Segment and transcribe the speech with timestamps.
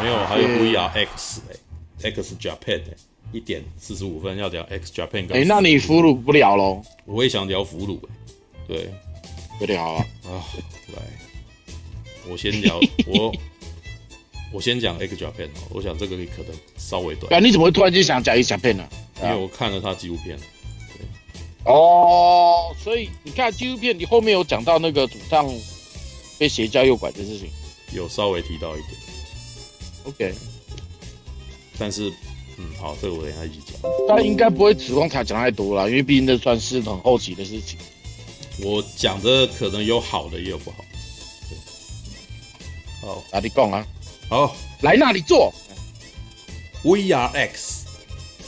[0.00, 2.94] 没有，还有 VR X 哎，X Japan 哎，
[3.30, 5.30] 一点四十五分要聊 X Japan。
[5.32, 6.82] 哎，那你俘虏不了喽？
[7.04, 8.14] 我也想聊俘虏哎，
[8.66, 8.90] 对，
[9.60, 10.06] 有点好啊。
[10.24, 10.40] 啊，
[10.96, 11.02] 来，
[12.26, 13.32] 我先聊 我，
[14.50, 15.68] 我先讲 X Japan 哦。
[15.70, 17.30] 我想这个可能稍微短。
[17.34, 18.88] 哎，你怎么会突然间想讲 X Japan 呢？
[19.22, 20.38] 因为我看了他纪录片。
[21.64, 21.72] 对。
[21.72, 25.48] 哦，所以你看纪录片，你后面有讲到那个主唱
[26.38, 27.48] 被邪教诱拐的事情，
[27.92, 28.92] 有稍微提到一点。
[30.04, 30.34] OK，
[31.78, 32.12] 但是，
[32.58, 33.76] 嗯，好，这个我等一下一起讲。
[34.08, 37.78] 但应该不会指望他讲太多了，因为毕竟这算是很后期的事情。
[38.60, 40.84] 我讲的可能有好的，也有不好。
[43.00, 43.86] 好，哪里讲啊？
[44.28, 45.52] 好，来那里坐。
[46.84, 47.86] VR X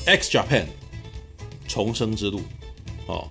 [0.06, 0.67] X Japan
[1.69, 2.41] 重生之路，
[3.07, 3.29] 哦，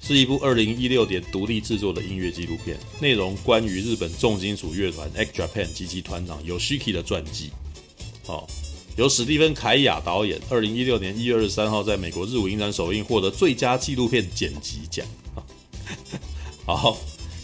[0.00, 7.50] 是一部二零一六年独立制作的音乐纪录片，内容关于日本重金属乐团 X Japan 及其团长 Yoshiki 的传记。
[8.26, 8.46] 哦，
[8.96, 15.04] 由史蒂芬·凯亚导演，二零一六年一月二十三号在美国日舞影展首映，获得最佳纪录片剪辑奖。
[16.64, 16.98] 好，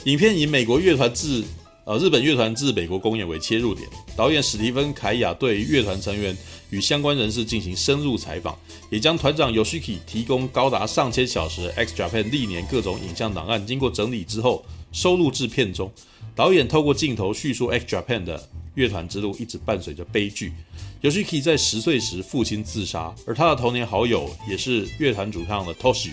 [0.05, 1.43] 影片以美国乐团至
[1.85, 6.37] 呃日本乐团至美国公演为切入点，导演史蒂芬·凯亚对乐团成员
[6.75, 8.59] 与相关人士进行深入采访，
[8.91, 15.89] 也将团长 Yoshiki 提供高达上千小时 X Japan 历年各种影像档案，经过整理之后收录制片中。
[16.35, 20.53] 导演透过镜头叙述 X Japan 的乐团之路，一直伴随着悲剧。
[21.01, 26.11] Yoshiki 在十岁时父亲自杀，而他的童年好友也是乐团主唱的 Toshi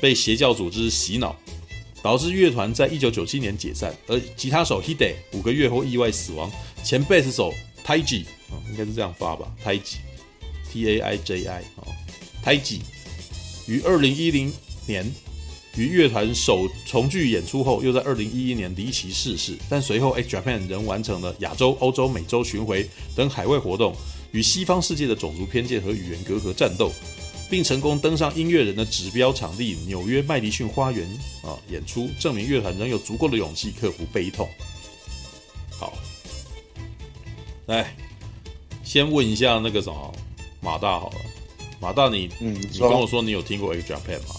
[0.00, 1.36] 被邪教组织洗脑，
[2.02, 6.50] 导致乐团在一九九七年解散，而吉他手 Hide 五个月后意外死亡，
[6.82, 7.54] 前贝斯手
[7.86, 11.86] Taiji 啊，应该是这样发吧，Taiji，T A I J I 哦
[12.42, 12.82] 胎记
[13.66, 14.52] 于二零一零
[14.86, 15.10] 年。
[15.76, 19.56] 于乐团首重聚演出后，又在二零一一年离奇逝世。
[19.68, 23.94] 但随后 H Japan 仍完成了亚洲、欧洲、美洲巡回等海外活动，
[24.32, 26.92] 与西方世界的种族偏见和语言隔阂战斗，
[27.48, 31.08] 并成功登上音乐人的指标场地纽约麦迪逊花园
[31.44, 34.48] 啊演出，证明乐团仍有足够的勇气克服悲痛。
[35.70, 35.96] 好，
[37.66, 37.94] 来，
[38.90, 40.12] 先问一下那个什么
[40.60, 41.16] 马大好了，
[41.78, 44.34] 马大你，你嗯，你跟我说你有听过 X Japan 吗？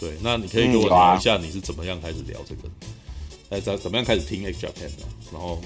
[0.00, 2.62] 对，那你可以跟我聊一下你是怎么样开始聊这个，
[3.50, 5.04] 哎、嗯，怎、啊、怎么样开始听 X Japan 的？
[5.32, 5.60] 然后，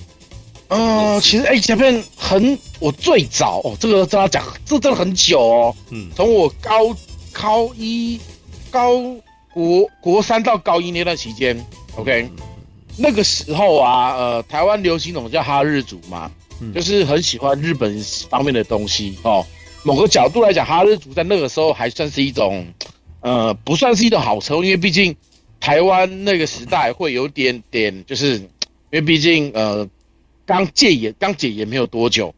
[0.69, 6.95] 呃，其实 X Japan 很，我最早哦，这个真的讲，这真的很久哦，嗯，从我高
[7.33, 8.21] 高一
[8.71, 9.01] 高
[9.55, 11.59] 国国三到高一那段期间
[11.97, 12.45] ，OK，、嗯、
[12.99, 17.99] 那个时候啊，呃，台湾流行那种叫哈日族嘛，嗯、就是很喜欢日本
[18.29, 19.45] 方面的东西哦。
[19.83, 22.67] 某个角度来讲，哈日族在那个时候还算是一种。
[23.23, 25.15] 呃，不算是一种好车，因为毕竟
[25.61, 28.49] 台湾那个时代会有点点，就是因
[28.93, 29.87] 为毕竟呃
[30.47, 32.35] 刚戒严，刚解严没有多久，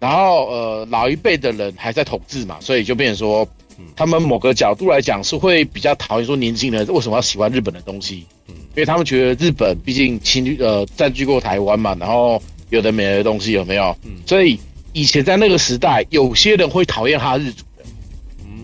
[0.00, 3.46] 然后呃老一辈的人还在统治嘛，所以就变成说，
[3.94, 13.96] 他们某个角度来讲是会比较讨厌说年轻人为什么要喜欢日本的东西，因为他们觉得日本毕竟侵呃占据过台湾嘛，然后有的没的东西有没有？
[14.04, 14.58] 嗯所以
[14.94, 17.64] 以前在那个时代，有些人会讨厌哈日族。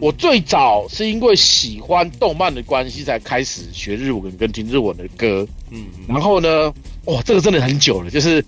[0.01, 5.47] 我最早是因为喜欢动漫的关系，才开始学日文跟听日文的歌。
[5.71, 6.73] 嗯，然后呢，
[7.07, 8.43] 哇，这个真的很久了，就是，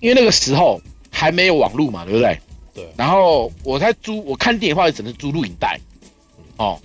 [0.00, 0.80] 因为那个时候
[1.10, 2.38] 还没有网络嘛，对不对？
[2.72, 2.88] 对。
[2.96, 5.78] 然后我在租，我看电影的话也，只能租录影带。
[6.58, 6.78] 哦。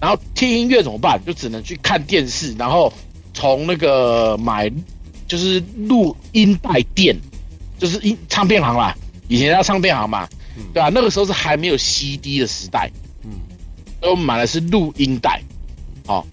[0.00, 1.20] 然后听音乐怎么办？
[1.26, 2.92] 就只能去看电视，然后
[3.34, 4.70] 从那个买，
[5.32, 7.16] 就是录音带店，
[7.78, 8.94] 就是音唱片行啦，
[9.28, 10.28] 以前叫唱片行嘛。
[10.58, 12.92] 嗯、对啊，那个时候是还没有 CD 的时代，
[13.24, 13.30] 嗯，
[13.98, 15.42] 所以我们买的是录音带，
[16.04, 16.26] 好、哦，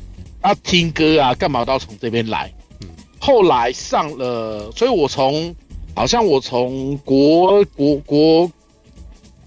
[0.43, 2.51] 要听歌啊，干嘛都要从这边来，
[2.81, 2.89] 嗯，
[3.19, 5.55] 后来上了，所以我从
[5.95, 8.51] 好像我从国国国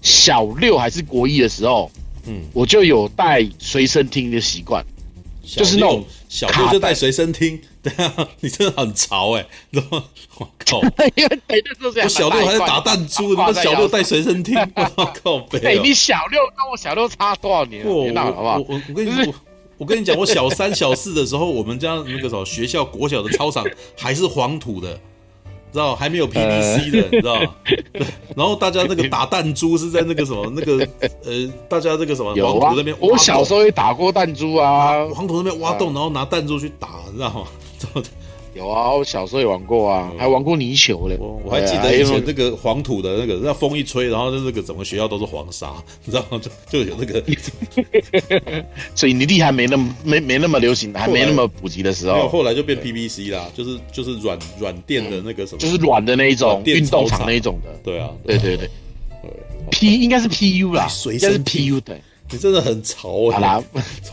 [0.01, 1.91] 小六还是国一的时候，
[2.25, 4.83] 嗯，我就有带随身听的习惯，
[5.43, 7.61] 就是那种小六就带随身听。
[7.83, 9.81] 对啊，你真的很潮哎、欸！
[10.37, 10.81] 我靠，
[11.15, 11.39] 因为
[12.01, 14.55] 我小六还在打弹珠，你小六带随身听，
[14.95, 15.45] 我靠！
[15.61, 17.85] 哎，你小六跟我小六差多少年？
[17.85, 18.05] 我？
[18.05, 19.33] 我我我跟你说，
[19.77, 23.65] 我跟你讲，我小三小四的时候，我们家那个什么学校国小的操场
[23.97, 24.97] 还是黄土的，
[25.73, 27.53] 知道还没有 PVC 的，你知道吗？
[28.37, 30.87] 然后大家那个打弹珠是在那个什么那个
[31.25, 32.95] 呃，大家这个什么黄土那边。
[32.99, 38.03] 我小时候也打过弹珠啊，黄土那边挖洞，然后拿弹珠去打，你知道吗？
[38.53, 41.17] 有啊，我小时候也玩过啊，还玩过泥球嘞。
[41.19, 45.73] 我我还记得以前那个黄土的那个，那风一吹，然后那个整个学校都是黄沙，
[46.05, 46.39] 你知道吗？
[46.69, 47.23] 就就有那个。
[48.95, 52.27] 所以泥地还没那么没没那么流行，还没那么普及的时候。
[52.29, 57.69] 后来就变 PVC 啦，就是就是软软垫的那个什么，就是软的那一种运动场那一种的。
[57.83, 58.69] 对啊，对对对。
[59.71, 61.99] P 应该是 PU 啦，应该是 PU 对。
[62.33, 63.35] 你真的很潮哎！
[63.35, 63.63] 好啦，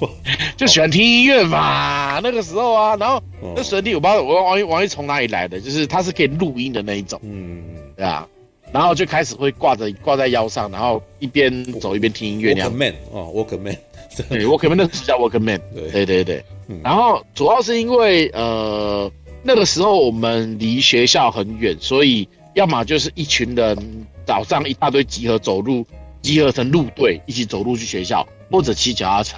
[0.59, 3.23] 就喜欢听音乐嘛，那个时候啊，然后
[3.57, 7.63] 那随地我不知道我王一王一从哪里来的，就是它是可以录音的那一种，嗯，
[7.97, 8.29] 对啊，
[8.73, 12.71] 然后就开始会挂着挂在腰上，然后一边走一边听音乐那样。
[12.71, 13.77] Walkman 哦，Walkman，
[14.29, 16.05] 对，Walkman 那是叫 Walkman，对。
[16.05, 16.45] 对对，
[16.85, 19.11] 然后主要是因为呃
[19.43, 25.87] 那个时候我们离学校很远，所以要么就是一群人早上一大堆集合走路。
[26.23, 29.37] 集合成路队，一起走路去学校，或者骑脚踏车，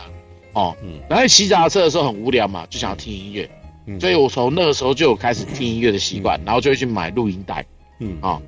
[0.53, 3.49] 哦，嗯，然后骑脚踏车的时候很无聊嘛，就想要听音乐，
[3.87, 7.65] 嗯，所以我从那个时候就有开始听音乐的习惯，然后就会去买录音带，
[8.01, 8.19] 嗯。
[8.21, 8.41] 啊，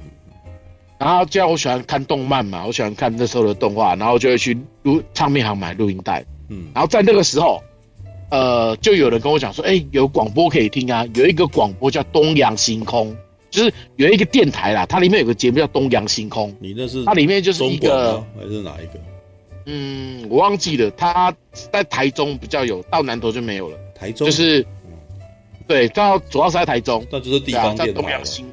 [0.99, 7.63] 然后既然我喜欢看动漫嘛，我喜欢看那时候的动画，然后就会去录唱片行买录音带，嗯，然后在那个时候，
[8.31, 13.15] 呃，就有人跟我讲说，哎，有广播可以听啊，有一个广播叫东洋星空。
[13.55, 16.51] 就是有一个电台啦，它里面有个节目叫《东洋星空》。
[16.59, 17.05] 你那是？
[17.05, 19.01] 它里面就是一个还是哪一个？
[19.67, 20.91] 嗯，我忘记了。
[20.91, 23.79] 它在台中比较有，到南投就没有了。
[23.95, 24.67] 台中就是，
[25.69, 27.07] 对，到主要是在台中。
[27.13, 28.03] 那就是地方电台。
[28.03, 28.45] 东洋星，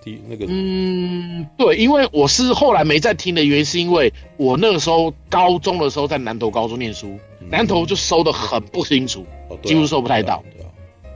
[0.00, 0.46] 第那个。
[0.48, 7.18] 嗯，对，因为我是后来没再听的原因，是因为我那个时候高中的时候在南投高中念书，
[7.50, 9.26] 南投就收的很不清楚，
[9.64, 10.40] 几乎收不太到。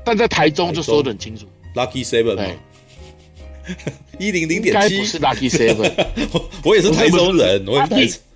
[0.05, 1.47] 但在台中就收得很清楚。
[1.75, 2.57] Lucky Seven。
[4.19, 5.91] 一零零点七，是 Lucky Seven，
[6.33, 7.79] 我 我也是台中人，我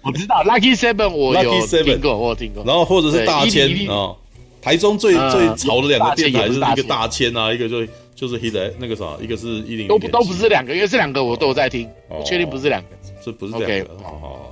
[0.03, 2.65] 我知道 Lucky Seven，我有听过，我有听过。
[2.65, 4.15] 然后或者是大千啊，
[4.61, 7.37] 台中最最潮的两个电台是一个大千。
[7.37, 7.85] 啊，一个就
[8.15, 12.89] 就是 Hit 那个啥，一个是一零都都不是两个，因为这两个我都有在听，我确定不是两个，
[13.25, 14.48] 这不是两个，好好。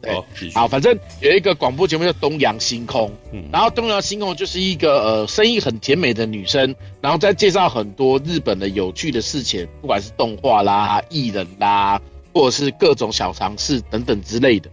[0.00, 12.00] 对，好，反正有一个广播节目叫《东洋星空》，嗯，然后《东洋星空》就是一个呃声音很甜美的女生，然后再介绍很多日本的有趣的事情，不管是动画啦、艺人啦，
[12.32, 14.70] 或者是各种小尝试等等之类的，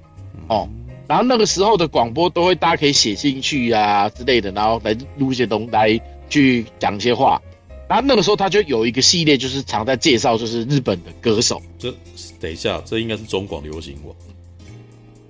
[0.48, 0.70] 哦，
[1.08, 6.00] 然后那个时候的广播都会大家可以写进去啊之类的，然后来录一些东西来
[6.30, 7.42] 去讲一些话，
[7.90, 11.60] 然后那个时候他就有一个系列，就是常在介绍就是日本的歌手。
[11.80, 11.92] 这
[12.40, 14.16] 等一下，这应该是中广流行网。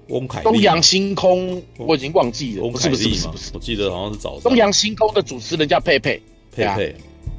[0.07, 2.63] 翁凯东洋星空，我已经忘记了。
[2.63, 3.33] 翁凯丽吗？
[3.53, 4.41] 我记得好像是早上。
[4.41, 6.21] 东洋星空的主持人叫佩佩，
[6.51, 6.95] 佩佩，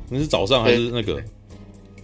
[0.09, 1.23] 你是早上还是那个？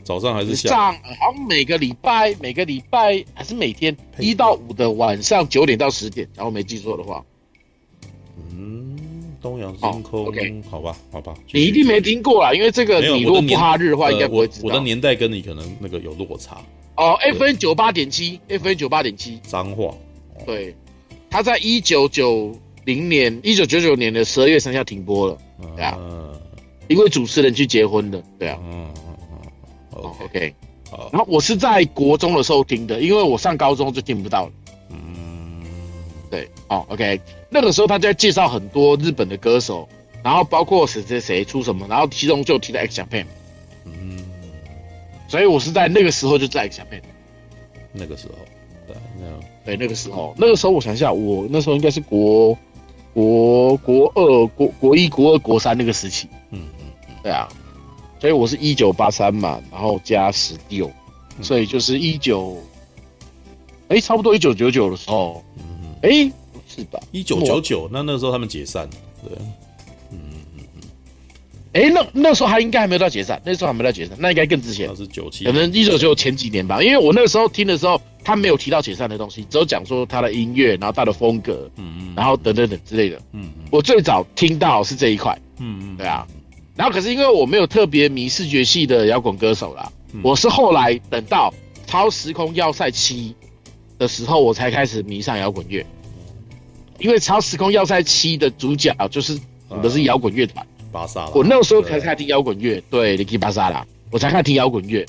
[0.04, 0.68] 早上还是下？
[0.68, 7.24] 上好像每个礼拜，每个礼拜还是每天一到五的晚上九点到十点，然后没记错的话。
[8.50, 8.98] 嗯，
[9.40, 11.34] 东洋星空，OK，好吧，好吧。
[11.52, 14.66] 你一定没听过啦，因为这个你如果不哈日的话，应该不会知道。
[14.66, 16.60] 我的年代跟你可能那个有落差。
[16.96, 19.94] 哦 FN 九八点七，FN 九八点七，脏话。
[20.46, 20.74] 对，
[21.30, 22.54] 他在一九九
[22.84, 25.38] 零年，一九九九年的十二月三号停播了，
[25.76, 25.98] 对啊，
[26.88, 29.16] 因为主持人去结婚的，对啊，嗯嗯
[29.94, 30.54] 嗯，OK，
[30.90, 34.52] 好，然后我是在国中的时候听的，因为我上高中就听不到了，
[34.90, 35.62] 嗯，
[36.30, 39.88] 对，哦，OK，那个时候他就在介绍很多日本的歌手，
[40.22, 43.26] 然后包括谁谁谁出什么，然后其中就提到 X Japan，
[43.84, 44.24] 嗯，
[45.28, 47.00] 所以我是在那个时候就在 X Japan，
[47.92, 48.34] 那个时候。
[49.64, 52.56] 对，那个时候，那个时候我想一下，我那时候应该是国
[53.14, 56.28] 国国二、国国一、国二、国三那个时期。
[56.50, 57.48] 嗯嗯嗯，对啊，
[58.20, 60.90] 所以我是一九八三嘛，然后加十六，
[61.40, 62.56] 所以就是一九，
[63.88, 65.42] 哎，差不多一九九九的时候。
[65.58, 66.32] 嗯嗯，哎，
[66.66, 66.98] 是吧？
[67.12, 68.90] 一九九九，那那时候他们解散了，
[69.28, 69.38] 对。
[71.72, 74.86] 哎，那那时候他应该还没有到解散，那时候还没到解散，那应该更之前。
[74.88, 76.82] 那是九七，可能一九九九前几年吧。
[76.82, 83.16] 因为我那个时候听的时候，他没有提到解散的东西，只有讲说他的音乐，然后他的风格，嗯嗯，然后等等等之类的。
[83.32, 83.64] 嗯嗯。
[83.70, 86.26] 我最早听到是这一块，嗯嗯，对啊。
[86.76, 89.90] 然后可是因为我没有特别迷视觉系的摇滚歌手啦，
[90.22, 91.52] 我是后来等到
[91.90, 93.34] 《超时空要塞七》
[93.98, 95.84] 的时候，我才开始迷上摇滚乐。
[96.98, 99.38] 因为《超时空要塞七》的主角就是
[99.68, 100.66] 我的是摇滚乐团。
[100.92, 105.04] 巴萨，我那个时候才开始听摇滚乐，对，你可以巴萨啦，我才开始听摇滚乐。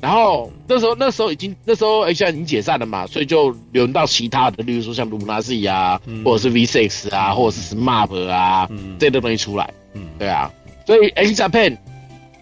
[0.00, 9.72] 然后那时候那时候已经那时候哎，现在已经解散了嘛，所以就轮到其他的，例如说像卢纳西啊，或者是 V Six 啊，或者是 SMAP 啊，这些东西出来。
[9.94, 10.52] 嗯，对啊，
[10.86, 11.76] 所以 X Japan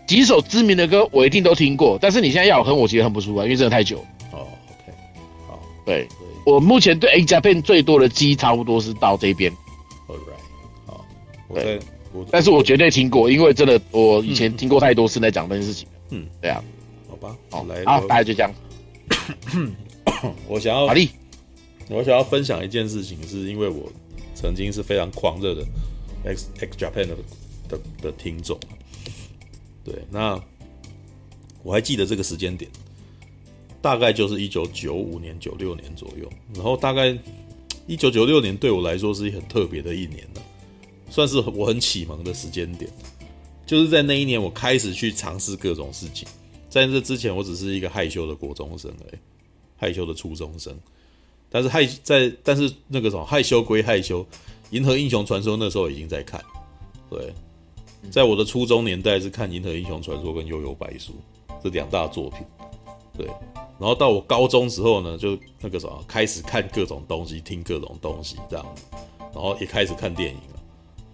[0.09, 3.99] 几首知名的歌我一定都听过，但是你现在要我哼，我其实哼不出来，因为真的太久。
[4.33, 4.93] 哦，OK，
[5.47, 6.09] 好，对，
[6.45, 9.53] 我目前对 X Japan 最多的记忆差不多是到这边。
[10.09, 11.05] All right，好，
[11.55, 11.79] 对。
[12.13, 15.89] 我但是我绝对听过，因为真的我以前听过太多次在讲这件事情。
[16.11, 16.63] 嗯，对啊，
[17.09, 18.53] 好吧，好来啊，大家就这样。
[20.47, 21.11] 我想要，好的，
[21.89, 23.91] 我想要分享一件事情，是因为我
[24.35, 25.65] 曾经是非常狂热的
[26.25, 27.17] X X Japan 的
[27.69, 28.59] 的的听众。
[29.85, 30.41] 对，那
[31.63, 32.71] 我还记得这个时间点，
[33.81, 36.29] 大概就是一九九五年、九六年左右。
[36.55, 37.17] 然后大概
[37.87, 40.42] 一九九六年对我来说是一很特别的一年了，
[41.13, 42.91] 算是我很启蒙的时间点。
[43.65, 46.27] 就是在那一年，我开始去尝试各种事情。
[46.69, 49.21] 在这之前，我只是一个害羞的国中生而已，
[49.77, 50.77] 害羞的初中生。
[51.49, 54.23] 但是害在，但是那个什么害羞归害羞，
[54.71, 56.43] 《银河英雄传说》那时候已经在看，
[57.09, 57.33] 对。
[58.11, 61.13] 在我的初中年代是看《银河英雄传说》跟《幽游白书》
[61.63, 62.41] 这两大作品，
[63.17, 63.27] 对。
[63.79, 68.83] 然后到我高中时候呢，就那个什么开始看各种东西，听各种东西这样子，
[69.33, 70.41] 然后也开始看电影。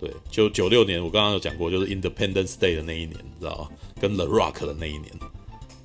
[0.01, 3.69] 对，就九六年我刚刚有讲过，就是 Independence Day 的那一年，你知道吗？
[4.01, 5.11] 跟 The Rock 的那一年，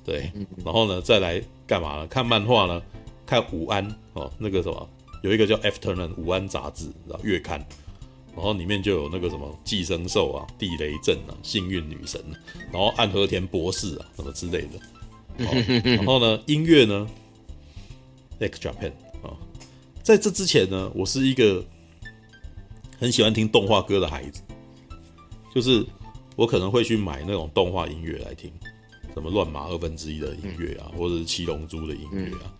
[0.04, 0.30] 对。
[0.64, 2.06] 然后呢，再来干嘛呢？
[2.06, 2.82] 看漫画呢？
[3.26, 4.88] 看午安哦，那个什么，
[5.22, 7.64] 有一个叫 Afternoon 午安杂志，知道月刊。
[8.36, 12.20] 然后里面就有那个什么寄生兽啊、地雷阵啊、幸运女神，
[12.72, 15.44] 然后暗和田博士啊什么之类的。
[15.46, 17.08] 哦、然后呢，音乐呢
[18.40, 18.90] ，X Japan
[19.22, 19.36] 啊、哦，
[20.02, 21.64] 在这之前呢，我是一个
[22.98, 24.42] 很喜欢听动画歌的孩子，
[25.54, 25.84] 就是
[26.36, 28.50] 我可能会去买那种动画音乐来听，
[29.14, 32.52] 什么乱马二分之一的音乐啊，或者是七龙珠的音乐啊，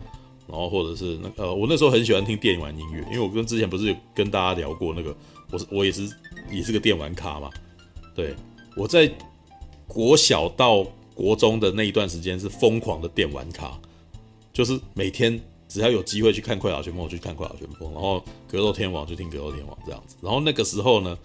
[0.48, 5.16] 然后或者是那呃，我那时候很喜欢听电玩音乐，因为我跟之前不是有跟大家聊过那个。
[5.50, 6.08] 我是我也是
[6.50, 7.48] 也是个电玩咖嘛，
[8.12, 8.34] 对，
[8.76, 9.08] 我在
[9.86, 10.82] 国小到
[11.14, 13.78] 国中的那一段时间是疯狂的电玩咖，
[14.52, 15.40] 就是每天
[15.74, 20.16] 只要有机会去看快打旋风，我就去看快打旋风，然后格斗天王就听格斗天王这样子。
[20.20, 21.18] 然后那个时候呢，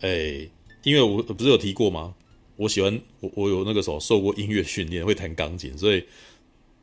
[0.00, 0.44] 哎、
[0.82, 2.12] 因为我不是有提过吗？
[2.56, 6.02] 我喜欢我我有那个时候受过音乐训练，会弹钢琴，所以。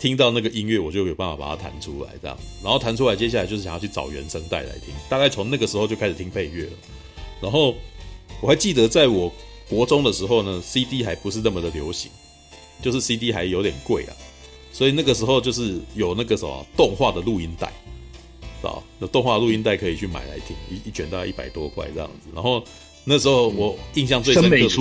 [0.01, 4.95] 听到那个音乐，我就有办法把它弹出来，这样，然后弹出来，接下来就是想要去找原声带来听。
[5.09, 6.71] 大概从那个时候就开始听配乐了。
[7.41, 7.75] 然后
[8.41, 9.29] 我还记得，在我
[9.67, 12.09] 国中的时候呢，CD 还不是那么的流行，
[12.81, 14.15] 就是 CD 还有点贵啊，
[14.79, 17.67] 所以那个时候就是有那个什么动画的录音带，
[18.62, 22.29] 啊，那动画录音带可以去买来听，一一卷大概一百多块这样子。
[22.33, 22.63] 然后
[23.03, 24.79] 那时候我印象最深刻的是。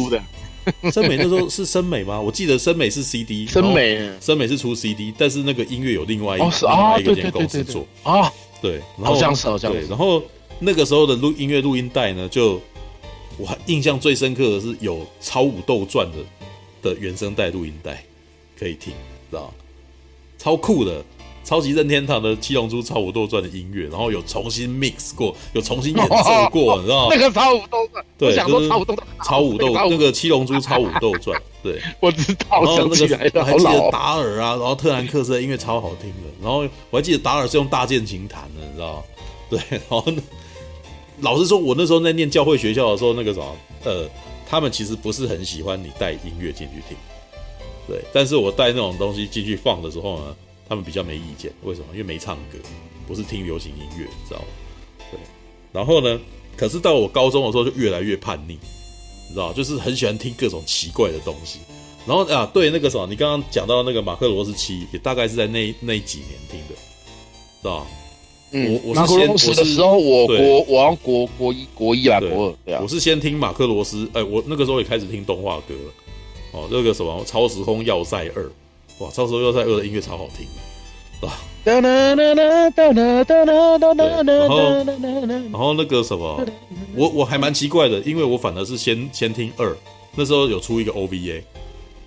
[0.93, 2.21] 森美 那时候是森美吗？
[2.21, 9.89] 我记得森美是 CD，森美森美是出 CD，但是那个音乐有另外一另外一个间公司做啊，对，好像是好像是。
[9.89, 10.23] 然后
[10.61, 12.61] 那个时候的录音乐录音带呢，就
[13.37, 18.05] 我印象最深刻的是有《超武斗传》的的原声带录音带
[18.57, 18.93] 可以听，
[19.29, 19.53] 知道
[20.39, 21.05] 超酷的。
[21.45, 26.15] 超级任天堂的《七龙珠超武斗传》的音乐，然后有重新 mix 过，有重新演奏
[26.51, 27.17] 过， 你知道吗？
[27.17, 28.47] 那个超武斗传，对，超
[28.79, 32.63] 武斗超武斗那个《七龙珠超武斗传》， 对，我知道。
[32.63, 39.03] 然后那个我还记得达尔啊，然后特兰克斯的音乐超好听的，然后我还记得达尔是用大键琴弹的，你知道吗？
[39.49, 40.05] 对，然后
[41.21, 44.07] 老实说，我那时候在念教会学校的时候，那个什么，呃，
[44.47, 46.95] 他们其实不是很喜欢你带音乐进去听，
[47.89, 50.37] 对，但是我带那种东西进去放的时候呢。
[50.71, 51.87] 他们比较没意见，为什么？
[51.93, 52.59] 因为没唱歌，
[53.07, 54.45] 不是听流行音乐，知道吗？
[55.11, 55.19] 对。
[55.73, 56.21] 然后呢，
[56.59, 58.59] 可是到我高中的时候就越来越叛逆，
[59.29, 61.61] 你知道，就是很喜欢听各种奇怪的东西。
[62.07, 67.87] 然后啊，对那个什么，你刚刚讲到那个马克罗斯七，也大概是在那那几年听的，知道吗？
[68.51, 72.81] 嗯，我我是先我是的时候，我国我要国国一国一啊国二，对啊。
[72.83, 75.93] 我是先听马克罗斯，哎，我那个时候也开始听动画歌了，
[76.53, 78.43] 哦，那个什么《超时空要塞二》。
[78.99, 80.47] 哇，超时空要塞二的音乐超好听，
[81.29, 81.39] 啊！
[81.65, 81.83] 然
[84.49, 84.85] 后，
[85.51, 86.45] 然后那个什么，
[86.97, 89.77] 我我还蛮奇怪的，因为我反而是先先听二，
[90.17, 91.43] 那时候有出一个 OVA，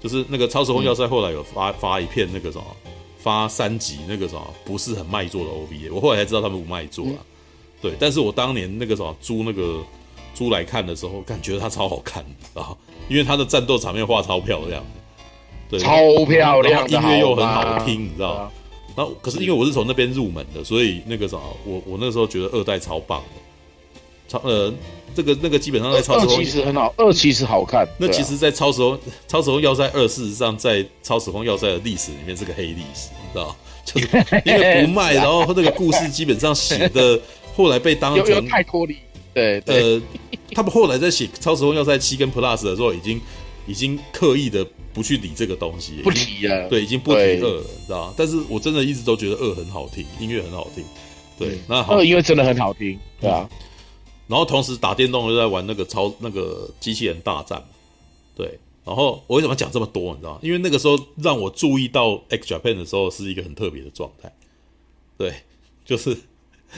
[0.02, 2.66] 就是那个超时空要塞后来有发发一片那个什么，
[3.20, 7.20] 发三集那个什么不是很卖座的 OVA，我后来才知道他们不卖座啊，
[7.82, 9.82] 对，但是我当年那个什么租那个
[10.34, 12.76] 租来看的时候，感觉它超好看啊，
[13.12, 14.82] 因为他的战斗场面画超漂亮。
[15.70, 18.30] 对，超漂亮，音乐又很好听，你知道？
[18.30, 18.52] 啊、
[18.96, 24.74] 然后可是因为我是从那边入门的，所以那个啥，我我那时候觉得二代超棒的，超呃，
[25.14, 27.86] 这个那个基本上在超时空其实很好，二其实好看。
[27.98, 33.56] 那其实，在超时空超时空要塞二，事实上在超时空要塞的历史里面是个黑历史，你知道？
[33.84, 34.08] 就是
[34.46, 37.20] 因为不卖， 然后那个故事基本上写的
[37.56, 38.98] 后来被当成太脱离。
[39.34, 40.02] 对，对，呃，
[40.54, 43.20] 他们后来在写超时空要塞七跟 Plus 的时候，已经
[43.68, 44.66] 已经刻意的。
[44.94, 46.68] 不去理这个东西，不提了。
[46.68, 48.14] 对，已经不提二了，知道吗？
[48.18, 50.84] 但是我真的一直都觉得二很好听，音乐很好听。
[51.40, 53.50] 对，那好，二因为真的很好听，对啊。
[54.28, 57.64] 然后同时打电动又在玩那个超那个机器人大战，
[58.36, 58.60] 对。
[58.84, 60.12] 然后我为什么讲这么多？
[60.14, 60.40] 你知道吗？
[60.44, 64.30] 因为那个时候让我注意到 X Japan 的时候是一个很特别的状态，
[65.18, 65.34] 对，
[65.86, 66.18] 就是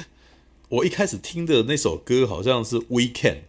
[0.69, 3.39] 我一开始听的那首歌好像是 Weekend，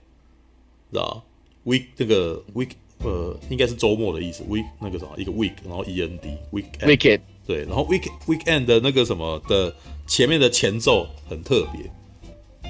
[0.91, 1.25] 知道
[1.64, 9.75] ？Week 这个 Week 呃应该是周末的意思，Week 那个什么一个 Week，然后 E N D Weekend Weekend 对，然后 Week Weekend 的那个什么的
[10.07, 11.91] 前面的前奏很特别，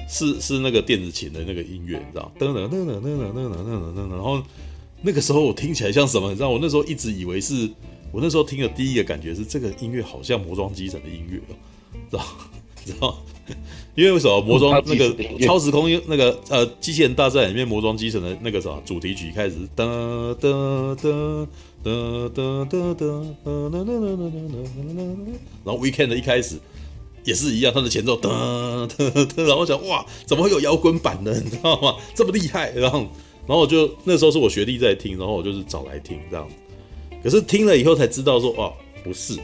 [0.07, 4.43] 是是那个电子琴的那个音乐，你知道噔噔噔噔噔噔噔噔噔噔，然后。
[5.01, 6.29] 那个时候我听起来像什么？
[6.29, 7.69] 你知道，我那时候一直以为是，
[8.11, 11.53] 我那时候听的第一个感觉是这个音乐好像魔装机神的音乐哦，
[12.09, 12.25] 知道？
[12.85, 13.17] 知道？
[13.95, 15.15] 因为为什么魔装那个
[15.45, 19.85] 超时空那个呃机器人大战里面魔装机神的那个什么主题曲开始哒
[20.41, 21.47] 哒哒哒
[21.83, 25.05] 哒哒哒哒哒哒哒哒哒，
[25.63, 26.57] 然后 Weekend 的一开始
[27.23, 31.33] 也是一样，它的前奏哒哒哒，然后我想哇，怎么会有摇滚版的？
[31.39, 31.95] 你知道吗？
[32.13, 33.05] 这么厉害，然后。
[33.47, 36.49] 然后我就那时候是我学弟在听，然后我就是找来听这样。
[37.21, 38.73] 可是听了以后才知道说，哦，
[39.03, 39.37] 不是，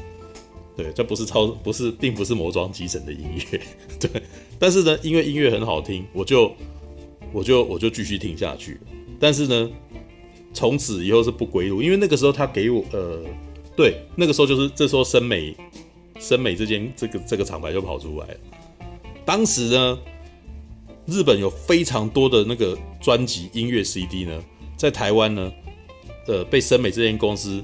[0.76, 3.62] 对，这不是超，不是，并不是魔装机神的音乐，
[4.00, 4.10] 对。
[4.58, 6.52] 但是呢，因为音乐很好听，我就
[7.34, 8.80] 我就我就继续听下去。
[9.20, 9.70] 但是呢，
[10.54, 13.24] 从此以后是不归路，因为那个时候他给我，呃，
[13.76, 15.56] 对，那个时候就是这时候森美
[16.20, 18.38] 森美这间这个这个厂牌就跑出来了。
[19.26, 20.00] 当时呢。
[21.08, 24.42] 日本有非常多的那个专辑音乐 CD 呢，
[24.78, 25.52] 在台湾呢，
[26.28, 27.62] 呃，被森美这间公司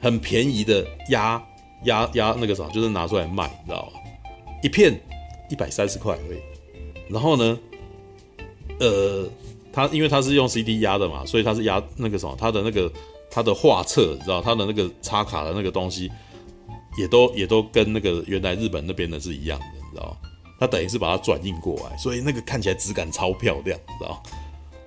[0.00, 1.42] 很便宜的压
[1.84, 4.00] 压压那个啥，就是拿出来卖，你知道吗？
[4.62, 4.98] 一片
[5.50, 6.38] 一百三十块而已。
[7.08, 7.58] 然后呢，
[8.78, 9.28] 呃，
[9.72, 12.90] 他因为他是用 CD 压的嘛，所以他是压那个什么，他的那个
[13.30, 16.10] 他的画册，你知道，他的那个插卡的那个东西，
[16.96, 20.16] 也都也都跟那个原来日本那边的是一样的，你知道吗？
[20.60, 24.22] 他等于是把它转印过来，所以那个看起来质感超漂亮，你知道？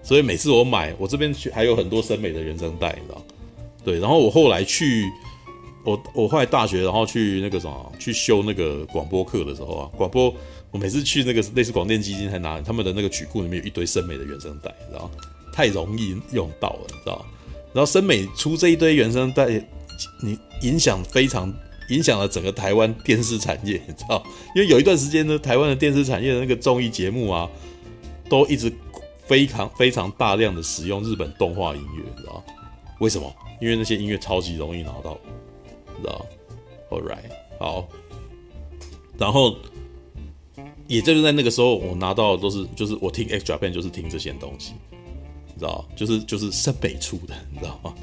[0.01, 3.21] 所以每次我买，我这边去还有很多森美的原声带，你知道？
[3.83, 5.11] 对，然后我后来去，
[5.85, 10.33] 我我后来大学，然后去那个什么，去修那个广播课的时候啊，广播，
[10.71, 15.09] 我每次去那个类似广电基金，才拿他们的那个曲库里面有一堆森美的原声带，你知道？
[15.53, 17.25] 太容易用到了，你知道？
[17.71, 19.47] 然后森美出这一堆原声带，
[20.21, 21.53] 你影响非常。
[21.89, 24.23] 影响了整个台湾电视产业，你知道？
[24.55, 27.47] 因为有一段时间呢，台湾的电视产业的那个综艺节目啊，
[28.27, 28.73] 都一直
[29.27, 32.43] 非常非常大量的使用日本动画音乐，你知道？
[32.99, 33.31] 为什么？
[33.61, 35.15] 因为那些音乐超级容易拿到，
[36.01, 36.25] 知道
[36.89, 37.87] ？All right，好。
[39.17, 39.55] 然后，
[40.87, 44.73] 也就是在那个时候，我拿到的都是，就是我听 X Japan 就是听这些东西，
[45.47, 45.85] 你知道？
[45.95, 47.93] 就是就是森美出的，你知道吗？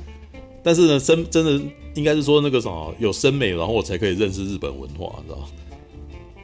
[0.63, 1.61] 但是呢，真真的
[1.95, 5.49] 应该是说那个什么有森美，然后我才可以认识日本文化，你知道？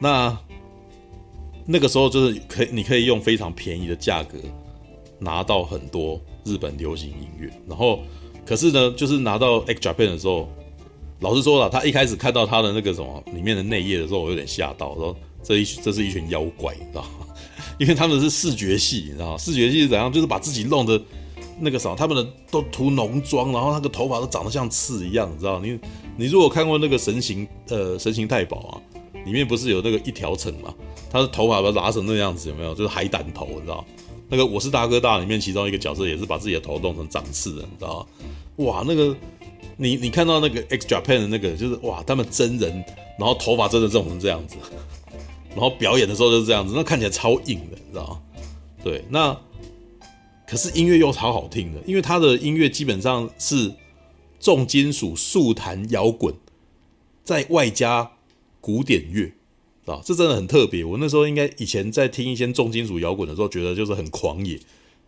[0.00, 0.38] 那
[1.64, 4.36] 那个时候就是可以，你可以用非常便宜的价格
[5.18, 7.50] 拿到很多日本流行音乐。
[7.66, 8.00] 然后，
[8.44, 10.48] 可是呢，就是拿到 X Japan 的时候，
[11.20, 17.26] 老实说了，他一开始看到他的那个什么里面的内页的时候，我有点吓到，说这一这是一群妖怪，你知道吗？
[17.78, 19.38] 因为他们是视觉系，你知道吗？
[19.38, 20.12] 视觉系是怎样？
[20.12, 21.00] 就是把自己弄得。
[21.60, 25.58] 那个啥，他们的都涂浓妆，然后那个头发都长得像刺一样，你知道？
[25.58, 25.76] 你
[26.16, 28.80] 你如果看过那个神行呃神行太保啊，
[29.24, 30.72] 里面不是有那个一条城嘛？
[31.10, 32.72] 他的头发都拉成那样子，有没有？
[32.76, 33.84] 就是海胆头，你知道？
[34.28, 38.06] 那个我是大哥大里面其中一个角色也是把自己的头弄成长刺的，你知道？
[38.58, 39.16] 哇，那个
[39.76, 42.72] 你你看到那个 X Japan 的那个，就是哇，他们真人，
[43.18, 44.56] 然后头发真的弄成这样子，
[45.50, 48.20] 然后表演的时候就是这样子，那看起来超硬的，你知道吗？
[48.82, 49.38] 对，那。
[50.50, 53.70] 可是音乐又超好听的，因为他的音乐基本上是
[54.40, 56.34] 重金属、速弹、摇滚，
[57.22, 58.12] 再外加
[58.58, 59.30] 古典乐，
[59.84, 60.82] 啊，这真的很特别。
[60.82, 64.58] 我那时候应该以前在听一些重金属摇滚的时候，觉得就是很狂野。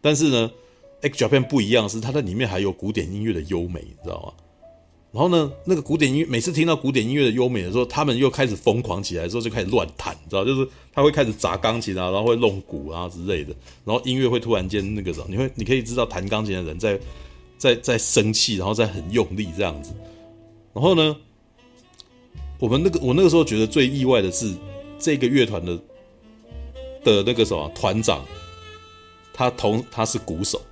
[0.03, 0.51] 但是呢
[1.03, 4.33] ，X Japan 不一样，是它在里面还有古典音乐的优美，你知道吗？
[5.13, 13.53] 然后呢，那个古典音乐，每次听到古典音乐的优美的时候，他们又开始疯狂起来的时候，就开始乱弹，你知道，就是他会开始砸钢琴啊，然后会弄鼓啊之类的，
[13.85, 17.01] 然后音乐会突然间那个什么，你会你可以知道弹钢琴的人在
[17.59, 19.93] 在在生气，然后在很用力这样子。
[20.73, 21.17] 然后呢，
[22.61, 24.55] 我们那个我那个时候觉得最意外的是
[24.97, 25.77] 这个乐团的
[27.03, 28.25] 的那个什么团长，
[29.35, 30.63] 他同他是鼓手，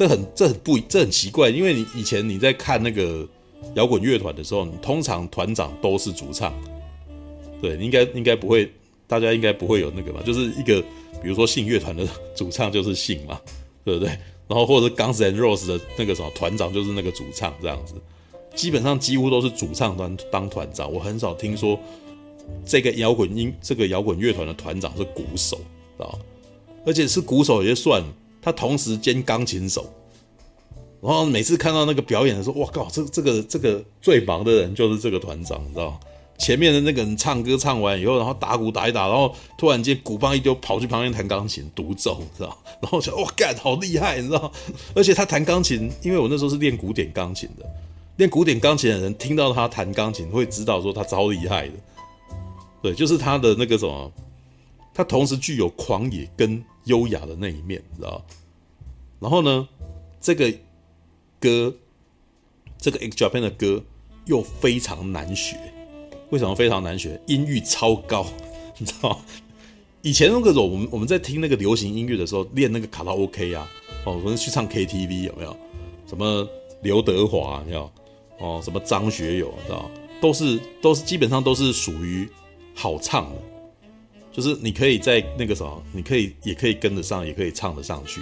[0.00, 3.28] 这很这很不这很奇怪，因为你以前你在看那个。
[3.74, 6.50] 摇滚乐团的时候，通常团长都是主唱，
[7.60, 8.72] 对，应该应该不会，
[9.06, 10.22] 大家应该不会有那个吧？
[10.24, 10.80] 就是一个，
[11.22, 13.38] 比如说信乐团的主唱就是信嘛，
[13.84, 14.08] 对不对？
[14.48, 17.92] 然后或者是 Guns N' Roses 的那个什么团长就是那个主唱这样子，
[18.54, 20.90] 基本上几乎都是主唱当当团长。
[20.90, 21.78] 我很少听说
[22.64, 25.60] 这个摇滚音这个摇滚乐团的团长是鼓手
[25.98, 26.08] 啊。
[26.86, 28.08] 而且是鼓手也就算了，
[28.40, 29.92] 他同时兼钢琴手。
[31.02, 36.00] 然后每次看到那个表演的时候，哇靠，这这个这个最忙的人就是这个团长，你知道吗？
[36.38, 42.56] 前面的那个人唱歌唱完以后，然后打鼓打一打，然后突然间鼓棒一丢，跑去旁边弹钢琴独奏，你知道？
[42.80, 44.50] 然后我想，哇干，好厉害，你知道？
[44.94, 47.64] 而且他弹钢琴，因为我那时候是练古典钢琴的，
[48.16, 51.74] 练古典钢琴的人听到他弹钢琴，会知道说他超厉害的。
[52.82, 54.10] 对，就是他的那个什么，
[54.94, 58.24] 他同时具有狂野跟优雅的那一面，知道？
[59.18, 59.68] 然后呢，
[60.20, 60.52] 这个
[61.38, 61.74] 歌，
[62.78, 63.82] 这个 X Japan 的歌
[64.26, 65.56] 又非常难学。
[66.30, 67.20] 为什么非常难学？
[67.26, 68.26] 音域超高，
[68.78, 69.18] 你知道吗？
[70.02, 73.68] 以前那个时候，我们我们在听那个流行音乐的时候，练那个卡拉 OK 啊，
[74.04, 75.56] 哦，我们去唱 KTV 有没有？
[76.06, 76.48] 什么
[76.82, 77.92] 刘德华你知道？
[78.38, 79.90] 哦，什么张学友，知道？
[80.20, 82.28] 都是都是基本上都是属于
[82.74, 83.42] 好唱的，
[84.32, 88.20] 就是你可以在那个什么，你可以也可以跟得上，也可以唱得上去。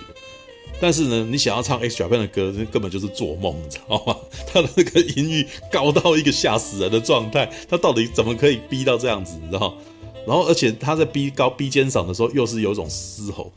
[0.80, 4.16] 但是呢，你想要唱 X Japan 的歌，那根本就是做梦，你知道吗？
[4.46, 9.76] 他的那个音域高到一个吓死人的状态，他到底怎么可以逼到这样子，你知道？
[10.26, 13.50] 然后，而且他在逼高逼尖嗓的时候，又是有一种嘶吼，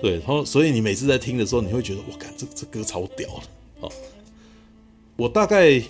[0.00, 3.28] 对，然后所以你每次在听的时候，你会觉得，我靠，这这歌超屌
[3.82, 3.88] 的。
[5.16, 5.82] 我大概，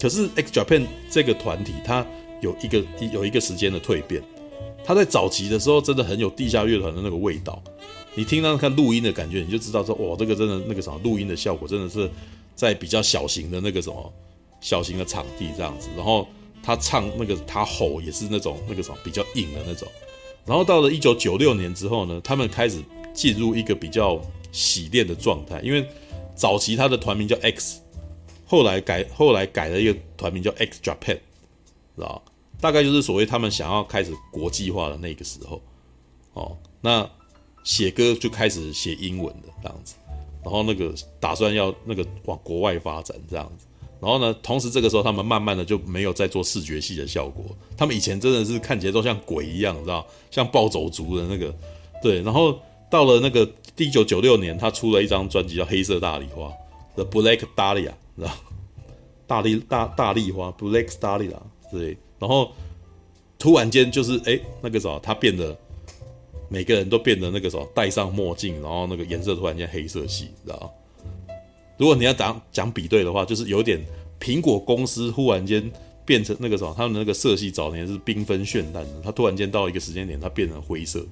[0.00, 2.06] 可是 X Japan 这个团体，它
[2.40, 4.22] 有一个有一个时间的蜕变，
[4.84, 7.62] 他在早期的时候，真的很有地下乐团的那个味道。
[8.14, 12.10] 你听到看录音的感觉，你就知道说，哇，这个真的那个什么录音的效果，真的是
[12.56, 14.12] 在比较小型的那个什么
[14.60, 15.88] 小型的场地这样子。
[15.96, 16.26] 然后
[16.60, 19.86] 他唱那个他吼也是那种那个什么比较硬的那种。
[20.44, 22.82] 然后到了一九九六年之后呢，他们开始
[23.14, 25.86] 进入一个比较洗练的状态，因为
[26.34, 27.80] 早期他的团名叫 X，
[28.44, 31.18] 后来改后来改了一个团名叫 X Japan，
[31.94, 32.20] 知道？
[32.60, 35.60] 大概就是所谓他们想要开始国际化的那个时候。
[36.34, 37.08] 哦，那。
[37.62, 39.94] 写歌就开始写英文的这样子，
[40.42, 43.66] 然后那个打算要那个往国外发展这样子，
[44.00, 47.44] 然后呢，同时这个时候他们慢慢的就没有再做视觉系的效果，
[47.76, 51.54] 他们以前真的是看起来都像鬼一样，知道，像暴走族的那个，
[52.02, 53.46] 对，然后到了那个
[53.76, 56.46] 一九九六年，他出了一张专辑叫《黑色大丽花》
[56.94, 58.30] The Black Dahlia，知道，
[59.26, 61.36] 大丽大大丽花 Black Dahlia，
[61.70, 62.52] 对，然后
[63.36, 65.58] 突然间就是哎那个时候他变得。
[66.52, 70.74] 每个人都变得那个什么，戴上墨镜，然后那个颜色突然间黑色系，知道？
[71.76, 73.80] 如果你要讲讲比对的话，就是有点
[74.18, 75.70] 苹果公司忽然间
[76.04, 81.06] 变成那个什么，他们那个色系早年是缤纷绚烂的，它突然间到一个时间点，它变成灰色，知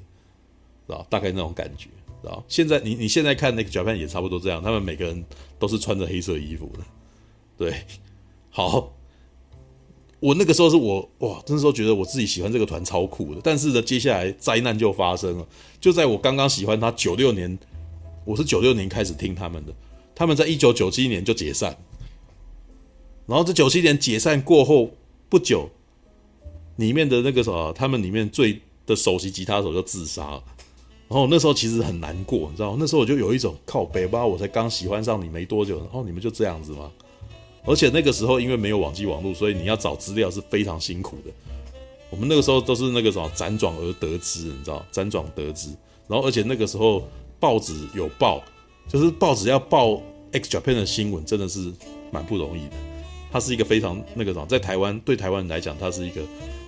[0.89, 1.07] 道？
[1.09, 1.89] 大概那种感觉，
[2.21, 2.43] 知道？
[2.49, 5.25] 现在你你现在看那个脚伴也差不多这样，他们每个人
[5.57, 6.81] 都是穿着黑色衣服的，
[7.57, 7.81] 对，
[8.51, 8.93] 好。
[10.21, 15.47] 我那个时候是我哇，那时候觉得我自己喜欢这个团超酷的，但是呢，接下来灾难就发生了。
[15.81, 17.57] 就在我刚刚喜欢他九六年，
[18.25, 19.73] 我是九六年开始听他们的，
[20.15, 21.77] 他们在一九九七年就解散。
[23.27, 24.91] 然后这九七年解散过后
[25.29, 25.69] 不久，
[26.77, 30.43] 里面的那个什么，他们里面最的首席吉他手就自杀了。
[31.09, 32.77] 然后那时候其实很难过，你知道？
[32.79, 36.91] 那时候我就有一种靠北吧，我才刚喜欢上你没多久，然后你们就这样子吗？
[37.69, 41.31] 而且那个时候，因为没有网际网络，所以你要找资料是非常辛苦的。
[42.09, 45.69] 我们那个时候都是那个什么辗转而得知，你知道，辗转得知。
[46.07, 47.07] 然后，而且那个时候
[47.39, 48.43] 报纸有报，
[48.89, 50.01] 就是报纸要报
[50.33, 51.71] X Japan 的新闻，真的是
[52.11, 52.77] 蛮不容易的。
[53.31, 56.23] 它是一个非常那个什么，在台湾对台湾人来讲，它是一个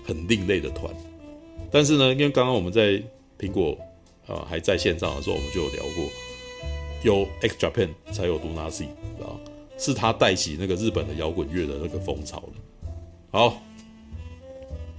[0.04, 0.94] 很另类的团。
[1.70, 3.02] 但是呢，因为刚刚我们在
[3.38, 3.74] 苹果
[4.26, 6.04] 啊、呃、还在线上的时候，我们就有聊过，
[7.02, 9.40] 有 X Japan 才有 Do Not See，知道。
[9.80, 12.90] 是他带起那个日本的摇滚乐的那个风潮的。
[13.30, 13.62] 好，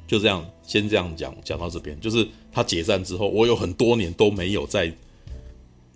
[0.07, 1.97] 就这样，先这样讲讲到这边。
[2.01, 4.91] 就是他解散之后，我有很多年都没有再，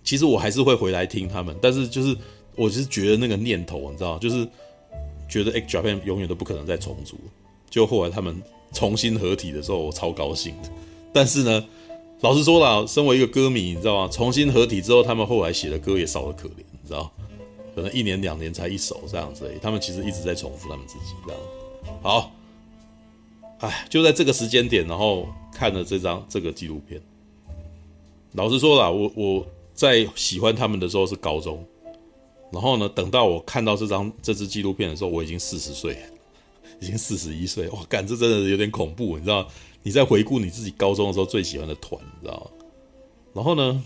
[0.04, 2.16] 其实我还是会回来听他们，但是就是
[2.54, 4.46] 我就是觉得那个念头，你知道，就是
[5.28, 7.18] 觉得 X Japan 永远都不可能再重组。
[7.68, 8.40] 就后来他们
[8.72, 10.70] 重新合体的时候，我超高兴的。
[11.12, 11.64] 但是呢，
[12.20, 14.08] 老实说了，身为一个歌迷，你知道吗？
[14.12, 17.10] 重新合体之后，他们后来写的歌也少得可怜，你知道。
[17.76, 21.40] 可能一年两年才一首这样子，他们其实一直在重复他们自己这样。
[22.00, 22.32] 好，
[23.58, 26.98] 哎，就在这个时间点，然后看了这张这个纪录片。
[28.32, 31.62] 老实说啦，我我在喜欢他们的时候是高中，
[32.50, 35.98] 然后呢，等到我看到这张这支纪录片的时候，我已经四十岁，
[36.80, 37.68] 已经四十一岁。
[37.68, 39.46] 哇，干，这真的有点恐怖，你知道？
[39.82, 42.50] 你在回顾你自己高中的时候最喜欢的团，你知道？
[43.34, 43.84] 然后呢，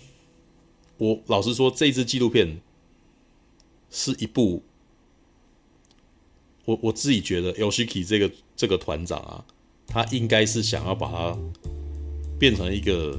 [0.96, 2.60] 我老实说，这支纪录片。
[3.90, 4.62] 是一部，
[6.64, 9.44] 我我自己觉得 Yoshiki 这个这个团长啊，
[9.86, 11.36] 他应该是想要把它
[12.38, 13.18] 变成一个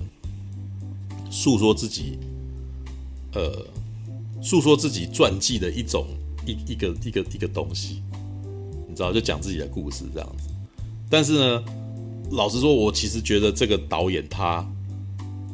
[1.30, 2.18] 诉说自己，
[3.34, 3.68] 呃，
[4.42, 6.08] 诉说自己传记的一种
[6.46, 8.02] 一一个一个一个东西，
[8.88, 10.50] 你知道，就讲自己的故事这样子。
[11.10, 11.64] 但是呢，
[12.32, 14.66] 老实说，我其实觉得这个导演他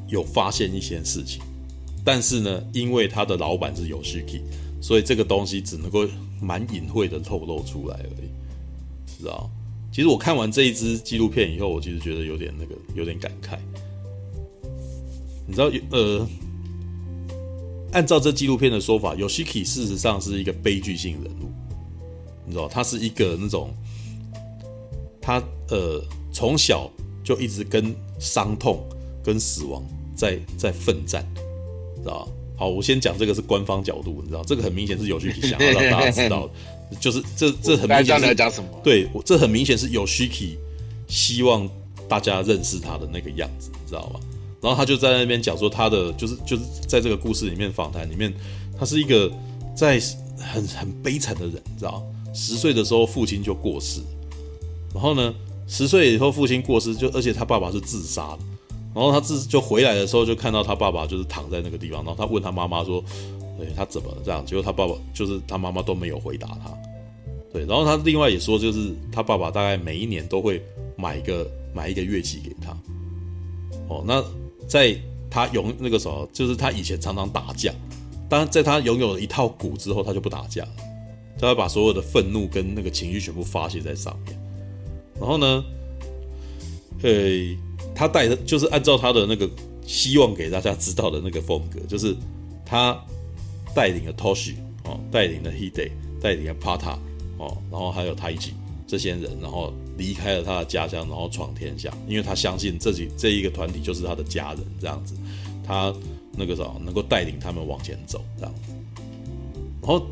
[0.07, 1.41] 有发现一些事情，
[2.05, 4.41] 但是呢，因为他的老板是 Yoshiki，
[4.81, 6.07] 所以这个东西只能够
[6.41, 8.29] 蛮隐晦的透露出来而已，
[9.19, 9.49] 知道？
[9.91, 13.57] 其实我看完这一支纪录片以后，我其实觉得有点那个，有点感慨。
[15.47, 16.27] 你知道，呃，
[17.93, 21.51] 按照这纪录片的说法，Yoshiki 事实上是一个悲剧性人物。
[22.45, 23.73] 你知道，他是一个那种，
[25.19, 26.91] 他呃从小
[27.23, 28.85] 就一直跟伤痛、
[29.23, 29.83] 跟死亡
[30.15, 31.25] 在在奋战，
[31.95, 32.27] 知道？
[32.57, 36.53] 好，我先讲这个是官方角度，你知道，这个很明显是 Yoshiki 想要让大家知道的。
[36.99, 38.69] 就是这这很明显是讲什么？
[38.83, 40.55] 对，我这很明显是 Yoshiki
[41.07, 41.69] 希望
[42.09, 44.19] 大家认识他的那个样子，你知道吗？
[44.61, 48.33] 然后他就在那边讲说他的就是就是在这个故事里面访谈里面，
[48.79, 49.31] 他是一个
[49.75, 50.01] 在
[50.39, 52.01] 很很悲惨的人，你知道？
[52.33, 53.99] 十岁的时候父亲就过世，
[54.93, 55.33] 然后呢，
[55.67, 58.39] 十岁以后父亲过世就而且他爸爸是自杀的，
[58.97, 63.03] 然后他自就回来的时候就看到他爸爸就是躺在那个地方，然后他问他妈妈说。
[63.59, 64.45] 对，他怎么了这样？
[64.45, 66.71] 结果他爸爸就是他妈妈都没有回答他。
[67.51, 70.61] 对，然后他另外也说，就是他爸爸大概每一年都会
[70.95, 72.69] 买一个买一个乐器给他。
[73.87, 74.23] 哦，那
[74.67, 74.95] 在
[75.27, 77.73] 他拥那个时候，就是他以前常常打架，
[78.29, 80.75] 但在他拥有了一套鼓之后，他就不打架了，
[81.39, 84.39] 他会把所有的愤怒跟那个情绪全部发泄在上面。
[85.19, 85.65] 然后呢，
[87.01, 87.09] 呃，
[87.97, 89.49] 他带的就是按照他的那个
[89.85, 92.15] 希望给大家知道的那个风格，就是
[92.65, 92.97] 他。
[93.75, 94.55] 带领了 Toshi
[94.85, 96.97] 哦，带领了 Hide，带领了 Pata
[97.37, 98.49] 哦，然后还有 Taiji
[98.87, 105.13] 这些人，然后离开了他的家乡，然后闯天下，因为他相信自己这一个团体就是他的家人，这样子，
[105.63, 105.93] 他
[106.35, 108.71] 那个时候能够带领他们往前走，这样子。
[109.83, 110.07] 然后，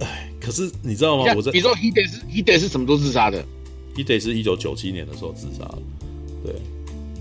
[0.00, 1.32] 哎，可是你知道吗？
[1.36, 3.44] 我在比如说 Hide 是 Hide 是什么时候自杀的
[3.94, 5.78] ？Hide 是一九九七年的时候自杀的。
[6.44, 6.54] 对，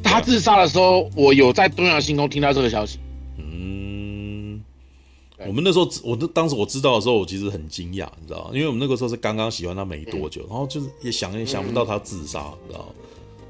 [0.03, 2.99] 他自杀的时候，我有在东洋星空听到这个消息。
[3.37, 4.63] 嗯
[5.47, 8.51] 我们那时候，我那当时我知道的时候，我其实很惊讶，你知道吗？
[8.53, 12.85] 因为我们那个时候是刚刚喜欢他没多久，然后就是也想也想不到他自杀，你知道吗？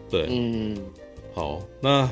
[0.10, 0.78] 对，嗯，
[1.34, 2.08] 好，那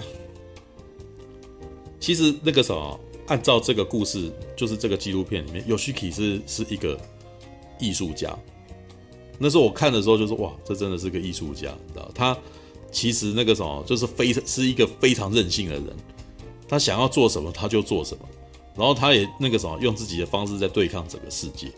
[1.99, 6.99] 其实那个什么，按照这个故事，就是这个纪录片里面，Yoshiki 是是一个
[7.79, 8.35] 艺术家。
[9.37, 12.09] 那时候我看的时候，就是哇，这真的是个艺术家，你知道？
[12.15, 12.35] 他
[12.91, 15.85] 其实那个什么，就是非是一个非常任性的人，
[16.67, 18.23] 他想要做什么，他就做什么。
[18.75, 21.71] 然后他也那个什么，用自己的方式在对抗整个世界，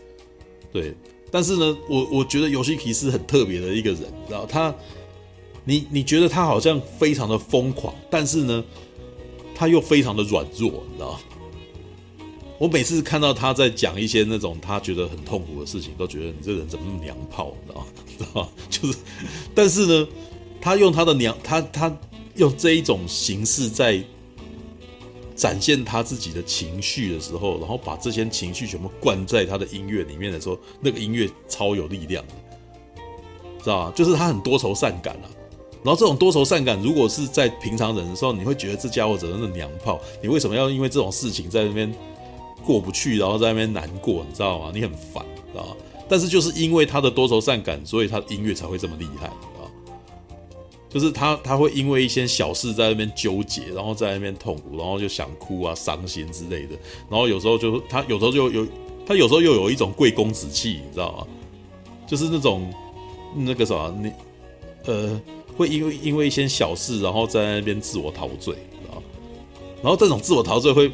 [0.72, 0.94] 对。
[1.32, 4.74] 但是呢，我我觉得游戏皮是很特别的一个人，你知道他，
[5.64, 8.64] 你你觉得他好像非常的疯狂，但是呢，
[9.54, 11.20] 他又非常的软弱，你知道。
[12.58, 17.86] 我每次看到他在讲一些那种他觉得很痛苦的事情，都觉得你这人怎么那么娘炮，你知道？
[18.18, 18.52] 知道？
[18.68, 18.98] 就是，
[19.54, 20.08] 但是呢，
[20.60, 21.98] 他用他的娘，他他
[22.36, 24.02] 用这一种形式在。
[25.36, 32.34] 展现他自己的情绪的时候，然后把这些情绪全部灌在他的音乐里面的时候，那个音乐超有力量的，
[33.64, 33.92] 知道吧？
[33.96, 35.24] 就是他很多愁善感啊。
[35.82, 39.98] 然后这种多愁善感，如果是在平常人的时候，你会觉得这家伙真的是娘炮。
[40.20, 41.90] 你为什么要因为这种事情在那边
[42.62, 44.22] 过不去，然后在那边难过？
[44.28, 44.70] 你知道吗？
[44.74, 45.76] 你很烦，知道吗？
[46.06, 49.30] 但是就是因为他的多愁善感，所以他的音乐才会这么厉害。
[50.90, 56.74] 就是他，他会因为一些小事在那边纠结，然后在那边痛苦，然后就想哭啊、伤心之类的。
[57.08, 58.66] 然后有时候就他有时候就有
[59.06, 61.26] 他有时候又有一种贵公子气，你知道吗？
[62.06, 62.68] 就是那种
[63.34, 64.12] 那个什么，你
[64.84, 65.20] 呃，
[65.56, 68.54] 会因为因为一些小事，然后在那边自我陶醉？
[69.82, 70.92] 然后这种自我陶醉会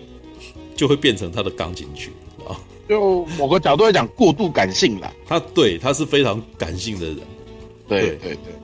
[0.76, 2.56] 就会变成他的钢琴曲，知道？
[2.88, 5.12] 就某个角度来讲，过度感性了。
[5.26, 7.18] 他对他是非常感性的人，
[7.88, 8.54] 对对对。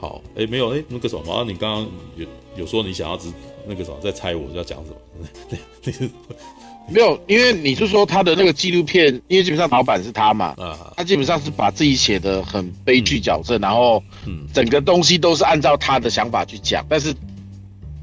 [0.00, 3.28] 对好，哎，没有，哎，那个什么，你刚刚有有说你想要知
[3.66, 5.58] 那个什么，在猜我要讲什么？
[5.84, 6.10] 那个
[6.88, 17.14] 没有，因为你是说他的那个纪录片，因为基本上老板是他嘛，啊，他基本上是把自己写的很悲剧角色，嗯、然后，嗯，整个东西都是按照他的想法去讲，但是，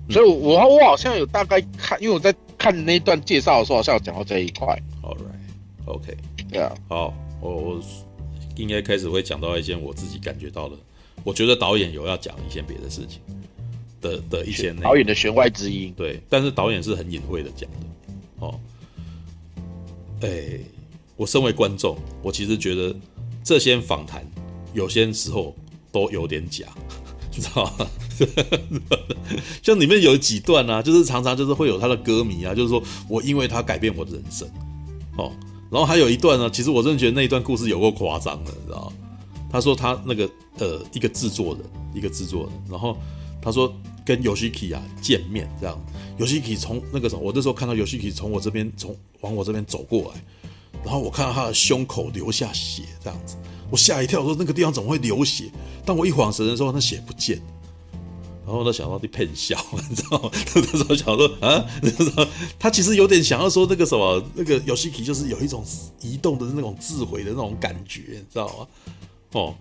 [0.10, 4.68] 所以我我好像有大概看，因为我在看那段介绍的时候，好像有讲到这一块。
[5.04, 6.16] All right，OK，
[6.50, 7.80] 对啊，好，我我
[8.56, 10.78] 应该开始会讲到一件我自己感觉到的。
[11.28, 13.20] 我觉得导演有要讲一些别的事情
[14.00, 17.78] 的的一些导演的弦外之音，对，但是导演是很隐晦的讲的
[18.40, 18.58] 哦。
[20.22, 20.58] 哎，
[21.18, 22.96] 我身为观众，我其实觉得
[23.44, 24.26] 这些访谈
[24.74, 25.54] 有些时候
[25.92, 26.66] 都有点假，
[27.36, 27.88] 你知道吗？
[29.62, 34.50] 像里面有几段啊，就是常常就是会有他的歌迷啊，就是说我因为他改变我的人生
[35.18, 35.30] 哦。
[35.70, 38.94] 然后还有一段呢，其实我真的觉得那一段故事有够夸张的，你知道？
[39.52, 42.98] 他说他那个呃一个制作人，一个制作人，然后
[43.41, 43.74] 他说
[44.06, 45.80] 跟尤希启啊见面这样
[46.17, 50.24] 尤希启从那个时候，我那时候看到尤希启从我这边从往我这边走过来，
[50.84, 53.36] 然后我看到他的胸口流下血这样子，
[53.70, 55.52] 我吓一跳，说那个地方怎么会流血？
[55.86, 57.41] 当我一晃神的时候，那血不见。
[58.46, 59.58] 然后他想到被骗笑，
[59.89, 60.32] 你知道吗？
[60.32, 61.65] 他那时候想说啊，
[62.58, 65.65] 他其实有点想要说那个什么，那个 Yoshiki 就是有一种
[66.02, 68.67] 移动的那种自毁的那种感觉，你知道吗？
[69.34, 69.56] 哦，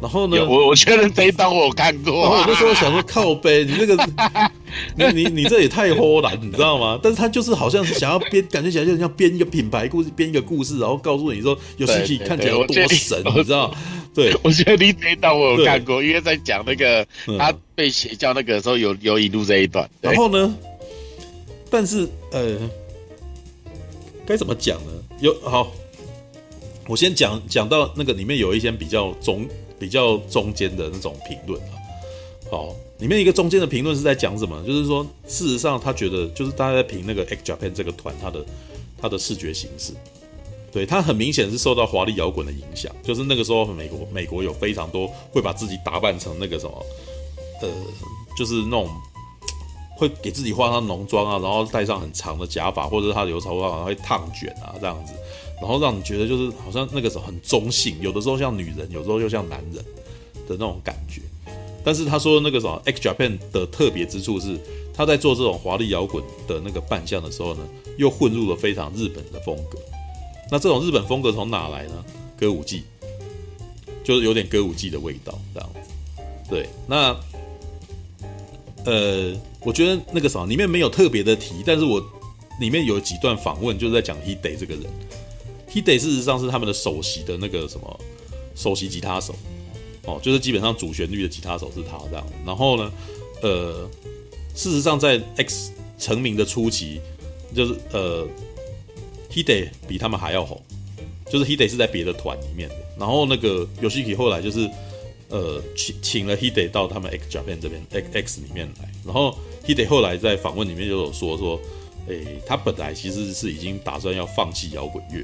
[0.00, 2.22] 然后呢，我我确认这一段我有看过，啊。
[2.22, 3.96] 然后我那时候想说靠背，你那个，
[5.12, 7.00] 你你你这也太豁然，你知道吗？
[7.02, 13.74] 但是他就是好像是想要编，感觉起来就像编一个品牌故事，编一个故事，然后告诉你说 Yoshiki 看起来有多神，你知道。
[14.14, 17.06] 对，我觉得你这一段我有看过，因为在讲那个
[17.38, 19.88] 他被邪教那个时候有有引入这一段。
[20.00, 20.54] 然后呢，
[21.70, 22.56] 但是呃，
[24.26, 24.92] 该怎么讲呢？
[25.20, 25.72] 有好，
[26.86, 29.46] 我先讲讲到那个里面有一些比较中
[29.78, 31.74] 比较中间的那种评论啊。
[32.50, 34.62] 好，里面一个中间的评论是在讲什么？
[34.66, 38.44] 就是说，事实上他觉得就是大家在评那个 X Japan 这个团，他的
[39.00, 39.92] 他的视觉形式。
[40.70, 46.86] 对，他很明显是受到华丽摇滚的影响，就是那个时候美国美国有非常多会把自己打扮成那个什么，
[47.62, 47.68] 呃，
[48.36, 48.86] 就是那种
[49.96, 55.14] 会给自己画上浓妆啊，然后戴上很长的假发，或者他留长头发会烫卷啊这样子，
[55.60, 59.84] 然后让你觉得就是好像那个时候很中性，有的时候像女人，有时候又像男人
[60.46, 61.20] 的那种感觉。
[61.84, 64.58] 但是他说那个什么 X Japan 的特别之处是，
[64.92, 67.66] 他在做这种华丽摇滚的那个扮相的时候呢，
[67.96, 69.78] 又混入了非常日本的风格。
[70.50, 72.04] 那这种日本风格从哪来呢？
[72.36, 72.82] 歌舞伎，
[74.04, 76.22] 就是有点歌舞伎的味道，这样子。
[76.48, 77.16] 对，那
[78.84, 82.00] 呃，我觉得那个什么里面没有特别的提，但是我
[82.60, 84.84] 里面有几段访问，就是在讲 Hide 这个人。
[85.68, 88.00] Hide 事实上是他们的首席的那个什么
[88.54, 89.34] 首席吉他手，
[90.04, 92.26] 哦，就是基本上主旋律的吉他手是他这样。
[92.44, 92.92] 然后呢，
[93.42, 93.88] 呃，
[94.54, 97.00] 事实上在 X 成名的初期，
[97.54, 98.26] 就是呃。
[99.30, 100.58] Hide 比他们还要红，
[101.30, 104.68] 就是 Hide 是在别的团里面的，然后那个 Yoshiki 后来就是
[105.28, 111.60] 呃请请了 Hide 到他们 X Japan 这边 X X 里面来，然后 Hide 后来在访问里面就有说说，
[112.08, 115.22] 诶，他本来其实是已经打算要放弃摇滚乐，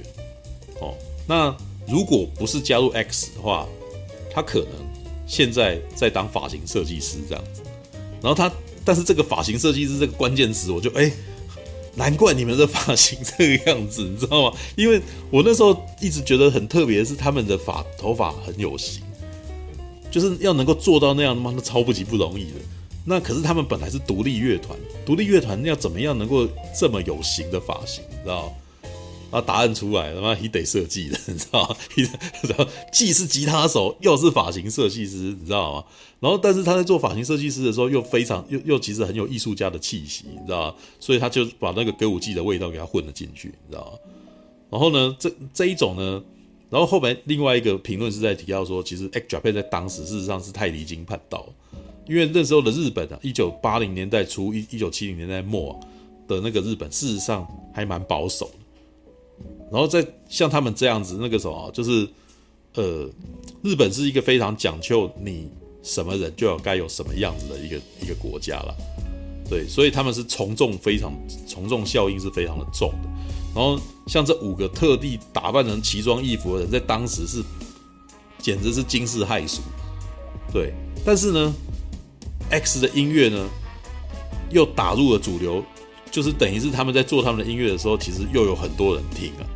[0.85, 0.95] 哦，
[1.27, 3.67] 那如果不是加入 X 的话，
[4.33, 4.71] 他可能
[5.27, 7.63] 现在在当发型设计师这样子，
[8.23, 8.53] 然后他
[8.85, 11.11] 但是这个发型设计师这个关键词，我就哎。
[11.97, 14.59] 难怪你们的发型这个样子，你知道吗？
[14.75, 19.01] 因为我那时候一直觉得很特别是他们的发头发很有型，
[20.11, 22.57] 就是要能够做到那样，他妈的超不及不容易的。
[23.05, 28.53] 那可是他们本来是独立乐团，独立乐团要怎么样能够这么有型的发型，你知道
[29.35, 29.47] 他？
[29.47, 31.77] 答案出来了，他妈你得设计的，你知道吗？
[32.49, 35.85] 然后既是吉他手，又是发型设计师，你知道吗？
[36.21, 40.75] 然后，但是他在做发型设计师的时候，又非常又又其实很有艺术家的气息，你知道吗？
[40.99, 43.99] 所以他就把那个歌舞伎的味道给他混了进去，你知道吗？
[44.71, 46.23] 然后呢，这这一种呢，
[46.71, 51.47] 然后后面另外一个评论是在提到说，其实 X Japan 在当时事实上是太离经叛道，
[52.09, 55.79] 因为那时候的日本啊，一九八零年代初一一九七零年代末
[56.27, 58.51] 的那个日本，事实上还蛮保守。
[59.75, 62.09] 然后再像他们这样子，那个什么，就是，
[62.75, 63.11] 呃，
[63.61, 65.51] 日本是一个非常讲究你
[65.83, 68.73] 什么人就要该有什么样子的一个一个国家了，
[69.51, 71.13] 对，所以他们是从众非常
[71.49, 73.09] 从众效应是非常的重的。
[73.53, 77.43] 然后像这五个特地打扮成奇装异服的人，在当时是
[78.39, 79.61] 简直是惊世骇俗，
[80.53, 80.73] 对。
[81.05, 81.53] 但是呢
[82.49, 83.49] ，X 的音乐呢，
[84.53, 85.65] 又打入了主流，
[86.13, 89.51] 就是等于是他们在做他们的音乐的时候，其实又有很多人听啊。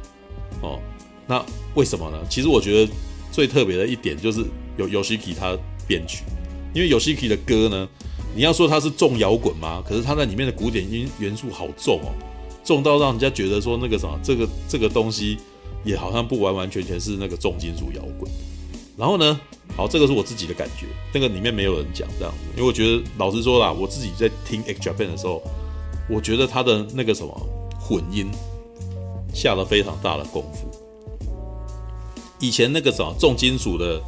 [0.60, 0.78] 哦，
[1.26, 1.44] 那
[1.74, 2.18] 为什么呢？
[2.28, 2.92] 其实我觉得
[3.30, 4.44] 最特别的一点就是
[4.76, 6.24] 有 Yoshiki 他编曲，
[6.74, 7.88] 因为尤西皮的歌呢，
[8.34, 9.82] 你要说他是重摇滚吗？
[9.86, 12.12] 可是他在里面的古典音元素好重哦，
[12.64, 15.38] 重到让人家觉得说那个什么，这个这个东西
[15.84, 18.30] 也好像不完完全全是那个重金属摇滚。
[18.96, 19.40] 然后呢，
[19.76, 25.40] 好，这个是我自己的感觉，那个里面没有人讲这样子，因为我觉得老实说啦，我自己在听 X Japan 的时候，
[26.10, 27.32] 我觉得他的那个什么
[27.78, 28.28] 混音。
[29.38, 30.68] 下了非常大的功夫。
[32.40, 34.00] 以前那个什么重金属的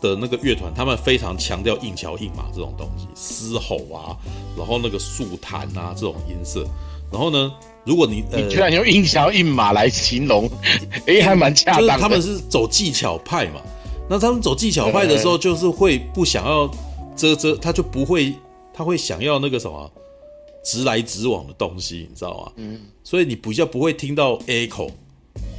[0.00, 4.16] 的那个乐团，他们非常强调硬桥硬马这种东西，嘶吼啊，
[4.56, 6.66] 然后那个竖弹啊这种音色。
[7.10, 7.52] 然后呢，
[7.84, 10.50] 如果你呃，你居然用硬桥硬马来形容，
[11.06, 11.86] 哎，还蛮恰当的。
[11.86, 13.60] 就是他们是走技巧派嘛，
[14.10, 16.68] 那他们走技巧派的时候，就是会不想要
[17.14, 18.34] 遮遮，他就不会
[18.74, 19.90] 他会想要那个什么
[20.66, 22.52] 直来直往的东西，你知道吗？
[22.56, 24.90] 嗯，所以你比较不会听到 echo，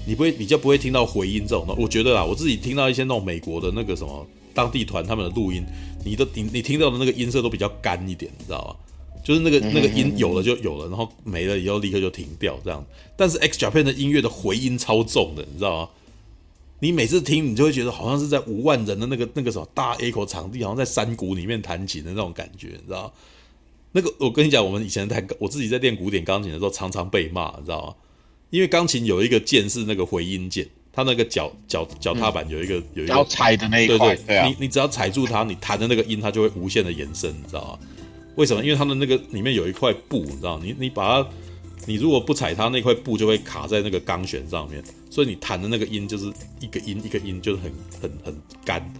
[0.05, 1.73] 你不会比较不会听到回音这种的。
[1.75, 5.63] 我觉得啊，我自己听到一些那种美国的那个什么当地团他们的录音，
[6.03, 8.75] 你的你你听到的那个音色都比较干一点，你知道吗？
[9.23, 12.85] 就是那个那个音有了就有了，然后没了以后立刻就停掉这样。
[13.15, 15.89] 但是 X Japan 的音乐的回音超重的，你知道吗？
[16.79, 23.11] 你每次听你就会觉得好像是在五万人的那个那个什么大 echo 场地，好像在山谷里面弹琴的那种感觉，你知道吗？
[23.91, 27.95] 那个我跟你讲，我们以前弹我自己在练古典钢琴的时候，常常被骂，你知道吗？
[28.49, 37.79] 因为钢琴有一个键是那个回音键，它那个脚脚脚踏板有一个有一个要踩的那一块，对对，对啊，你你只要踩住它，你弹的那个音它就会无限的延伸，你知道吗？
[38.35, 38.63] 为什么？
[38.63, 40.59] 因为它的那个里面有一块布，你知道？
[40.59, 41.29] 你你把它，
[41.85, 47.71] 你如果不踩它，那块布就会卡在那个钢弦上面，所以你弹的那个音就是一个音一个音，就是很
[48.01, 48.93] 很很干。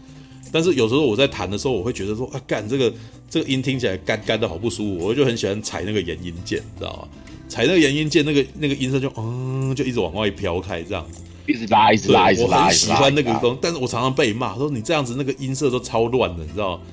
[0.52, 2.94] 但是有时候我在弹的时候，我会觉得说啊，干这个
[3.30, 7.08] 这个音听起来干干的好不舒服，我就很喜欢踩那个延音键，你知道吗？
[7.50, 16.84] 踩那个延音键，那个那个音色就嗯，就一直往外飘开，这样子，一直拉，一直拉，一直拉，我很喜欢那个东，但是我常常被骂说你这样子那个音色都超乱的，你知道吗？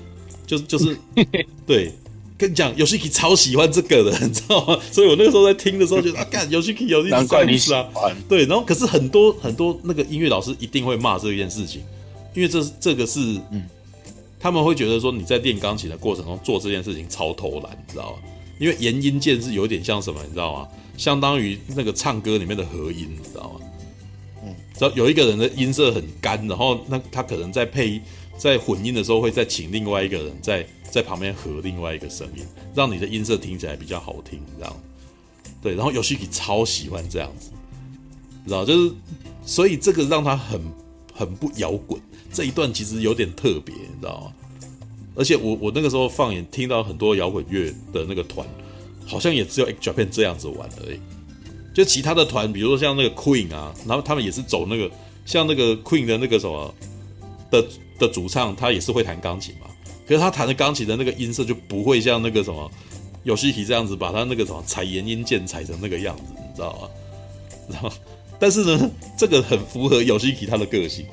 [0.46, 0.96] 就就是
[1.66, 1.92] 对。
[2.36, 4.76] 跟你讲，Yoshiki 超喜欢这个的，你知道吗？
[4.90, 7.86] 所以我那个时候在听的时候，觉得啊，干 Yoshiki 有意思，意思啊。
[8.28, 11.82] 对，然后可是很多很多那个音乐老师一定会骂这件事情，
[12.34, 13.66] 因为这是这个是，嗯，
[14.38, 18.18] 他们会觉得说你在练钢琴的过程中做这件事情超偷懒，你知道吗？
[18.58, 20.68] 因为延音键是有点像什么，你知道吗？
[20.96, 23.60] 相当于那个唱歌里面的和音，你知道吗？
[24.44, 28.00] 嗯，只要有一个人的音色很干，然后那他可能在配
[28.36, 30.66] 在混音的时候会再请另外一个人在。
[30.94, 34.76] 在旁边和另外一个声音，让你的音色听起来比较好听，这样。
[35.60, 37.50] 对，然后 Yoshiki 超喜欢这样子，
[38.44, 38.94] 你知道就是，
[39.44, 40.60] 所以这个让他很
[41.12, 42.00] 很不摇滚。
[42.34, 44.32] 这一段其实有点特别，你知道吗？
[45.16, 48.44] 而且我我那个时候放眼听到很多摇滚乐的那个团，
[49.06, 50.98] 好像也只有 X Japan 这样子玩而已。
[51.72, 54.90] 就其他的团，比如说像那个 Queen 啊，然后他们也是走那个
[55.24, 56.74] 像那个 Queen 的那个什么
[57.48, 57.64] 的
[57.98, 59.68] 的主唱，他也是会弹钢琴嘛。
[60.06, 62.70] 可是他弹的钢琴的那个音色就不会像那个什么
[63.24, 66.88] Yoshiki 这样子，把他那个什么踩延音键踩成那个样子，你知道吗？
[67.70, 67.90] 然后，
[68.38, 71.06] 但是呢，这个很符合 Yoshiki 他的个性。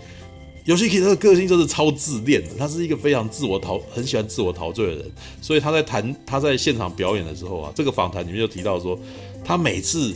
[0.66, 5.12] Yoshiki 他的个性就是超自恋的，他是一个非常自我陶，很喜欢自我陶醉的人。
[5.42, 8.98] 所以他在谈，他在现场表演的时候啊，这个访谈里面就提到说，
[9.44, 10.16] 他每次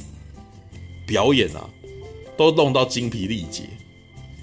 [1.05, 1.69] 表演啊，
[2.37, 3.63] 都弄到精疲力竭，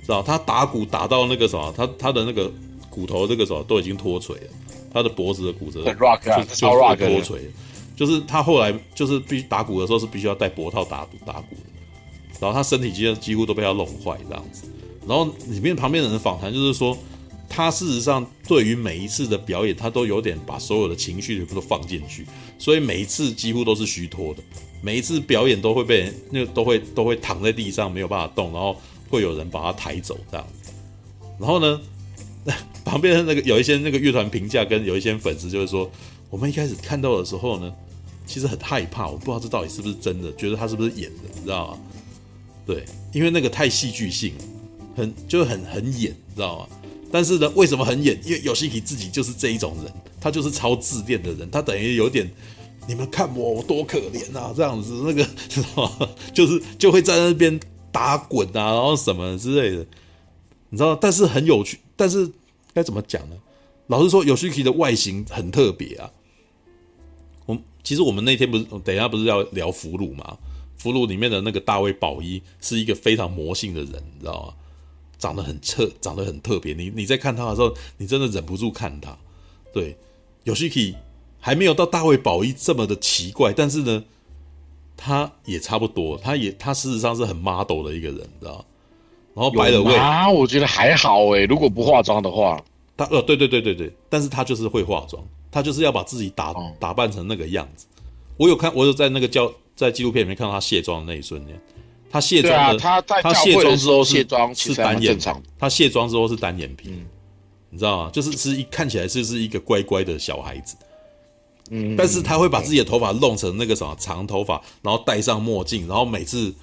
[0.03, 0.23] 知道？
[0.23, 2.51] 他打鼓打到那个什么，他他的那个。
[2.95, 4.43] 骨头这个时候都已经脱垂了，
[4.93, 5.95] 他的脖子的骨折就
[6.55, 7.51] 就脱垂了，
[7.97, 11.57] 就是他后来就是必须打鼓的时候是必须要戴脖套打打鼓，
[12.39, 14.65] 然后他身体几几乎都被他弄坏这样子，
[15.07, 16.97] 然后里面旁边的人访谈就是说，
[17.49, 22.27] 他事实上对于每一次的表演，他都有点把所有的情绪全部都放进去，
[22.59, 24.43] 所以每一次几乎都是虚脱的，
[24.81, 28.77] 每一次表演都会被那都会都会躺在地上没有办法动，然后
[29.09, 30.47] 会有人把他抬走这样，
[31.39, 31.81] 然后呢？
[32.85, 35.89] 旁边的那个有一些那个乐团评价跟有一些粉丝就是说，
[36.29, 37.73] 我们一开始看到的时候呢，
[38.27, 41.79] 其实很害怕，我不知道这到底是不是真的，觉得他是不是演的，你知道吗？
[42.67, 44.45] 对，因为那个太戏剧性了，
[44.95, 46.69] 很就是很很演，你知道吗？
[47.11, 48.19] 但是呢，为什么很演？
[48.25, 52.31] 因为 Yoshiki 自己就是这一种人，他就是超自恋的人，他等于有点，
[52.89, 56.09] 你们看我我多可怜啊，这样子那个知道吗？
[56.33, 59.87] 就是就会在那边打滚啊，然后什么之类的，
[60.71, 60.97] 你知道？
[60.97, 61.79] 但是很有趣。
[61.97, 62.31] 但是
[62.73, 63.37] 该怎么讲呢？
[63.89, 66.11] 老实说，Yoshiki 的外形很特别啊。
[67.45, 70.39] 我其实我们那天不是等一下不是要聊俘虏吗？
[70.79, 74.55] 俘虏里面的那个大卫保一是一个非常魔性的人，你知道吗？
[75.23, 76.75] 长得很特，长得很特别。
[76.75, 79.17] 你你在看他的时候，你真的忍不住看他。
[79.73, 79.97] 对
[80.45, 80.97] ，Yoshiki
[81.39, 84.03] 还没有到大卫保一这么的奇怪，但是呢，
[84.97, 86.19] 他也差不多。
[86.19, 88.65] 他也他事实上是很 model 的一个人，你知道？
[89.33, 92.61] 然后白了味啊，我觉得还好诶，如果不化妆的话，
[92.97, 97.87] 他呃，对对对对对，但是他就是会化妆，他就是要把自己打打扮成那个样子。
[98.37, 101.59] 我有看，我有在那个教在纪录片里面看到他卸妆的那一瞬间，
[102.13, 105.19] 他卸妆的，他他卸妆之后卸妆是单眼，
[105.59, 106.91] 他卸妆之后是单眼皮，
[107.71, 108.11] 你知道吗？
[108.13, 110.77] 就是是一看起来就是一个乖乖的小孩子，
[111.71, 116.55] 嗯，但是他会把自己的头发弄成那个什么长头发，然后戴上墨镜，然后每次。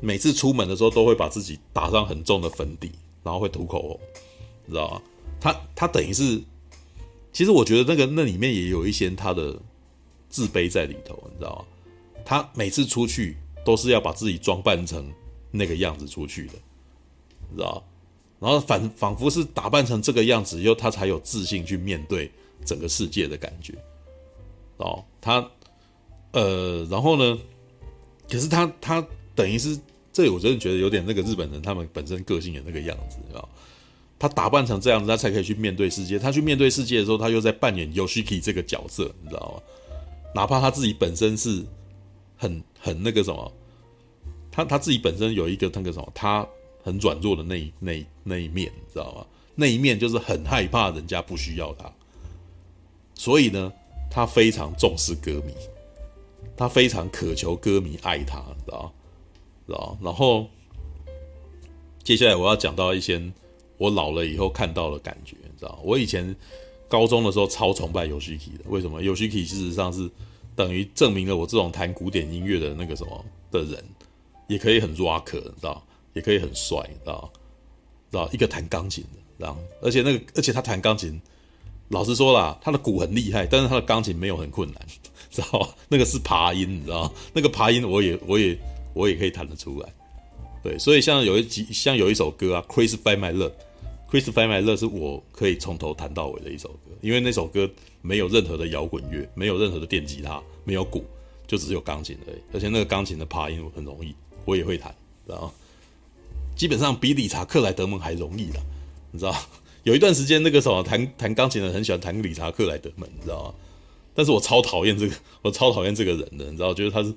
[0.00, 4.00] 每次出门的时候都会把自己打上很重的粉底，然后会涂口红，
[4.66, 5.00] 你知道吗？
[5.40, 6.42] 他他等于是，
[7.32, 9.56] 其实我觉得那个那里面也有一些他的
[10.28, 11.64] 自卑在里头，你知道吗？
[12.22, 15.10] 他每次出去都是要把自己装扮成
[15.50, 16.52] 那个样子出去的，
[17.50, 17.82] 你知道？
[18.40, 22.30] 然后反仿佛是打扮成这个样子以后，他才有自信去面对
[22.64, 23.72] 整个世界的感觉，
[24.76, 25.48] 哦，他
[26.32, 27.38] 呃，然后呢，
[28.28, 29.78] 可是他他等于是
[30.12, 33.48] 这，我真的觉得有点那个日本人他们本身个性的那个样子，知道
[34.18, 36.18] 他打扮成这样子，他才可以去面对世界。
[36.18, 39.62] 他去面对世界的时候，他又在扮演有须崎这个角色，你知道吗？
[40.34, 41.64] 哪怕他自己本身是
[42.36, 43.50] 很很那个什么，
[44.52, 46.46] 他他自己本身有一个那个什么，他
[46.82, 49.26] 很软弱的那一那那一面，你知道吗？
[49.54, 51.90] 那一面就是很害怕人家不需要他，
[53.14, 53.72] 所以呢，
[54.10, 55.54] 他非常重视歌迷，
[56.54, 58.92] 他非常渴求歌迷爱他，知道？
[59.66, 59.96] 知道？
[60.02, 60.46] 然后
[62.02, 63.32] 接下来我要讲到一些
[63.78, 65.80] 我老了以后看到的感觉，你知道？
[65.82, 66.36] 我以前
[66.86, 70.10] 高中的时候超崇拜 Yoshiki 的，为什么？Yoshiki 事实上是
[70.56, 73.84] 等于证明了我这种弹古典音乐的那个什么的人，
[74.48, 75.84] 也可以很 rock，知道？
[76.12, 77.30] 也可以很帅，知道？
[78.10, 78.28] 知道？
[78.32, 79.20] 一个弹钢琴的。
[79.36, 81.20] 然后，而且那个，而且他弹钢琴，
[81.88, 84.80] 老实说啦，他的鼓很厉害，但是他的钢琴没有很困难，
[85.28, 85.74] 知道吧？
[85.88, 87.12] 那个是爬音，你知道？
[87.32, 88.56] 那个爬音我也，我也，
[88.92, 89.92] 我也可以弹得出来。
[90.62, 93.50] 对，所以像有一集，像有一首歌啊，《Crucify My Love》，
[94.10, 97.68] 《chrisfy my love》是我可以从头弹到尾的一首歌，因为那首歌
[98.02, 101.04] 没有任何的摇滚乐，没有任何的电吉他，没有鼓，
[101.46, 102.36] 就只有钢琴而已。
[102.52, 104.94] 而且那个钢琴的爬音很容易，我也会弹，
[105.26, 105.52] 知道吗？
[106.54, 108.60] 基本上比理查克莱德蒙还容易的。
[109.10, 109.34] 你知道，
[109.82, 113.54] 有一段时间那个什么弹弹钢琴的很喜欢弹理查克莱德门，你知道吗？
[114.14, 117.12] 但是我超讨厌这个， 我超讨厌这个人的，你知道，觉得他是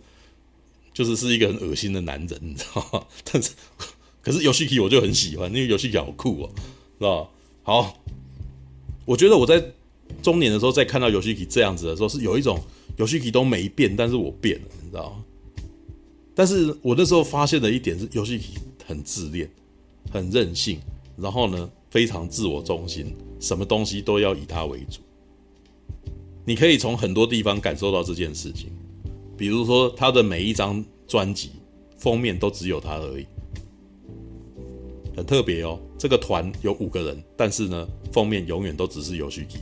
[0.94, 3.06] 就是是一个很恶心的男人，你知道吗？
[3.32, 3.52] 但是
[4.24, 6.50] 可是游戏题我就很喜欢，因为 Yoshiki 好酷哦，
[7.00, 7.28] 是吧？
[7.64, 7.98] 好，
[9.06, 9.64] 我觉得我在
[10.22, 12.60] 中年的时候再看到 Yoshiki 这样子的时候，是有一种
[12.98, 15.24] Yoshiki 都没变，但是我变了，你知道吗？
[16.34, 18.54] 但是我那时候发现的一点是游戏机
[18.86, 19.50] 很自恋，
[20.12, 20.80] 很任性，
[21.18, 25.02] 然后呢，非常自我中心，什么东西都要以他为主。
[26.46, 28.70] 你可以从很多地方感受到这件事情，
[29.36, 31.52] 比如说他的每一张专辑
[31.98, 33.26] 封面都只有他而已，
[35.16, 35.80] 很特别哦。
[35.98, 39.60] 这个团有五个人，但是呢，封面永远都只是 Yoshiki，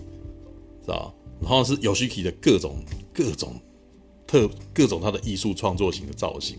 [0.82, 1.14] 知道？
[1.40, 2.84] 然后是 Yoshiki 的各种
[3.14, 3.60] 各种
[4.28, 6.58] 特各种他的艺术创作型的造型，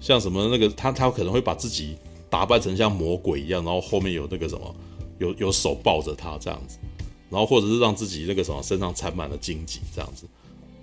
[0.00, 1.96] 像什么那个他他可能会把自己。
[2.30, 4.74] 打扮成像魔鬼一样，然后后面有那个什么，
[5.18, 6.78] 有有手抱着他这样子，
[7.30, 10.26] 然后或者是让自己那个什么身上缠满了荆棘这样子，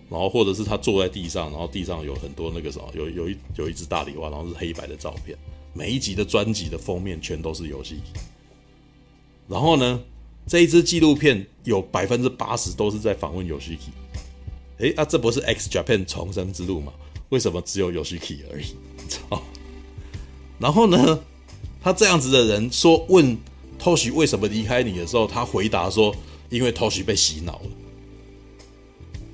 [0.10, 5.38] 然后或者是他坐在地上，然后地上有很多那个什么，有有一有一只大礼花，然后是黑白的照片。
[5.74, 8.02] 每一集的专辑的封面全都是游戏。
[9.48, 10.00] 然后呢，
[10.48, 13.92] 这一支纪录片有百分之八十都是在访问 Yoshiki。
[14.80, 16.92] 诶，啊，这不是 X Japan 重生之路吗？
[17.30, 18.66] 为什么只有 Yoshiki 而已？
[19.08, 19.42] 操！
[20.60, 21.20] 然后呢？
[21.84, 23.36] 他这样子的人说，问
[23.80, 26.16] Toshi 为什么离开你的时候，他回答说
[26.52, 27.70] ：“因为 Toshi 被洗脑了。”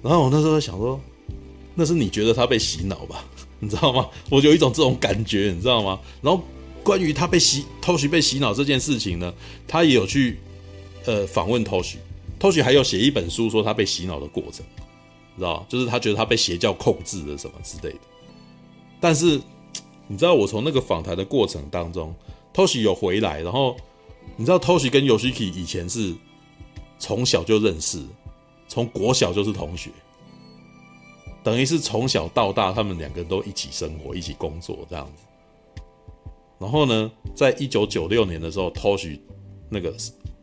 [0.02, 0.98] 然后我那时候想说
[1.76, 3.26] ：“那是你觉得他被洗脑吧？
[3.60, 6.00] 你知道吗？” 我有一种这种感觉，你知道吗？
[6.22, 6.44] 然后
[6.84, 9.34] 关于他被洗偷袭被洗脑这件事情呢，
[9.68, 10.40] 他也有去
[11.06, 11.98] 呃访问偷袭，
[12.40, 14.66] 偷袭还有写一本书说他被洗脑的过程，
[15.36, 18.00] 你知道就是他觉得他被邪教控制了什么之类的。
[19.00, 19.40] 但是
[20.08, 22.14] 你知道，我从那个访谈的过程当中。
[22.54, 23.78] 偷袭有回来，然后
[24.36, 26.12] 你知道偷袭跟 Yoshiki 以前是
[26.98, 28.04] 从小就认识，
[28.68, 29.92] 从国小就是同学，
[31.48, 35.24] 等于是从小到大他们两个都一起生活、一起工作这样子。
[36.60, 39.18] 然后呢，在一九九六年的时候，Toshi
[39.70, 39.96] 那个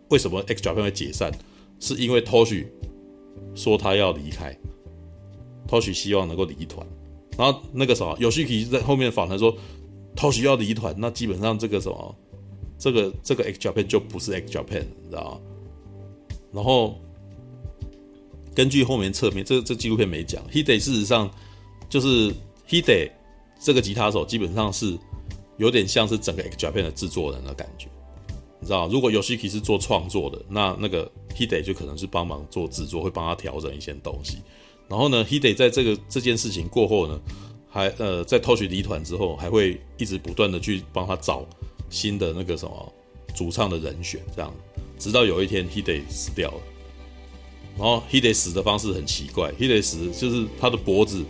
[0.09, 1.31] 为什么 X Japan 会解散，
[1.79, 2.69] 是因为 Toshi
[3.55, 4.59] 说他要离开
[5.69, 6.87] ，Toshi 希望能够离团，
[7.37, 9.55] 然后那个什么 Yoshiki 在后面访谈说。
[10.17, 12.17] Toshi 要离团，那基本上这个什么，
[12.79, 15.41] 这个这个 X Japan 就不是 X Japan，你知道吗？
[16.51, 16.99] 然后
[18.55, 21.31] 根据后面侧面，这这纪录片没讲，Hide 事实上
[21.89, 22.33] 就是
[22.69, 23.11] Hide
[23.61, 24.97] 这个吉他手，基本上是
[25.57, 27.89] 有点像是整个 X Japan 的制作人的感觉，
[28.61, 28.87] 你知道？
[28.89, 34.39] 如果 Yoshiki 是做创作的，那那个 Hide 就可能是帮忙做制作，会帮他调整一些东西。
[34.89, 37.21] 然后呢，Hide 在这个这件事情过后呢，
[37.69, 41.45] 还呃，在偷取离团之后，还会一直不断的去帮他找
[41.91, 42.93] 新的那个什么
[43.35, 44.53] 主唱的人选，这样，
[44.99, 46.61] 直到有一天 Hide 死掉了。
[47.77, 51.25] 然后 Hide 死的方式很奇怪，Hide 死就是他的脖子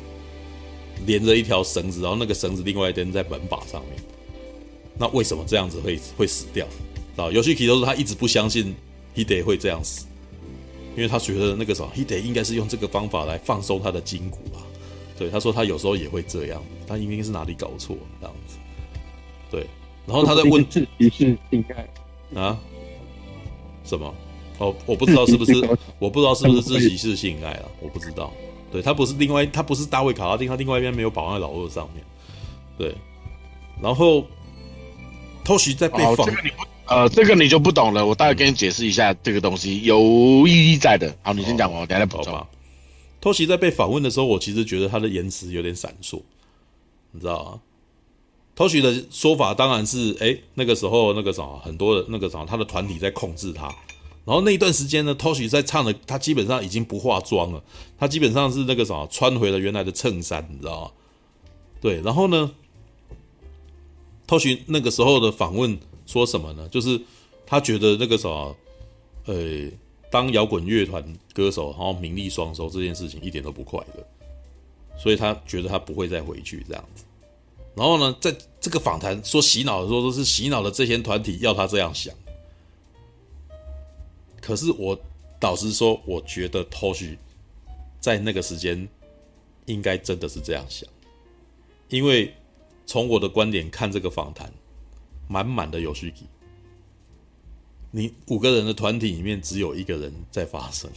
[1.06, 4.02] 连着一条绳子，然后那个绳子另外一边在门把上面。
[4.98, 6.66] 那为什么这样子会会死掉？
[7.16, 8.74] 啊，Yoshiki 都是他一直不相信
[9.16, 10.06] Hide 会这样死，
[10.94, 14.60] 因为他觉得那个什么 Hide 应该是用这个方法来放松他的筋骨吧。
[15.16, 18.56] 对，他说他有时候也会这样，他应该是哪里搞错这样子。
[19.50, 19.66] 对，
[20.06, 21.88] 然后他在问，自己是应该
[22.38, 22.60] 啊？
[23.84, 24.12] 什么？
[24.58, 25.52] 哦，哦，我不知道是不是，
[25.98, 28.32] 我不知道是不是自习室性爱啊，我不知道。
[28.70, 32.04] 对，他不是另外，他不是大卫卡拉丁，他另外一边没有绑在老二上面。
[32.76, 32.94] 对，
[33.80, 34.26] 然后
[35.44, 36.38] Toshi 在被放、哦这个，
[36.86, 39.98] 呃，这个你就不懂了，我大概跟你解释一下这个东西有
[40.46, 41.16] 意义在的。
[41.22, 42.32] 好，你先讲完，我等下再补充。
[42.32, 42.46] 吧
[43.22, 46.20] Toshi 在被访问的时候，我其实觉得他的言辞有点闪烁，
[47.12, 47.60] 你知道吗
[48.56, 53.72] ？Toshi 的说法当然是，哎，那个时候那个啥，很多的那个啥，他的团体在控制他。
[54.24, 57.62] 然后那一段时间呢，Toshi 在唱的，他基本上已经不化妆了，
[57.98, 60.90] 他基本上是那个啥，穿回了原来的衬衫，你知道吗？
[61.80, 62.50] 对，然后呢
[64.26, 66.66] ，Toshi 那个时候的访问说什么呢？
[66.70, 66.98] 就是
[67.44, 68.28] 他觉得那个啥，
[69.26, 69.70] 呃，
[70.10, 71.04] 当摇滚乐团
[71.34, 74.06] 歌手，然后名利双收这件事情一点都不快乐，
[74.96, 77.04] 所以他觉得他不会再回去这样子。
[77.74, 82.14] 然后呢，在这个访谈说洗脑的时候，都是洗脑的这些团体要他这样想。
[84.44, 84.98] 可是我
[85.40, 87.16] 老实说，我觉得 Tosh
[87.98, 88.86] 在那个时间
[89.64, 90.86] 应该真的是这样想，
[91.88, 92.34] 因为
[92.84, 94.52] 从我的观点看这个访谈，
[95.28, 96.12] 满满的有序
[97.90, 100.90] 你五个人的团体里面只有一个人在发声，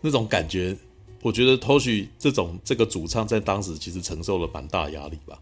[0.00, 0.76] 那种感觉，
[1.22, 5.36] 我觉得 Tosh 这种这个主唱在当时其实承受了蛮大压力吧。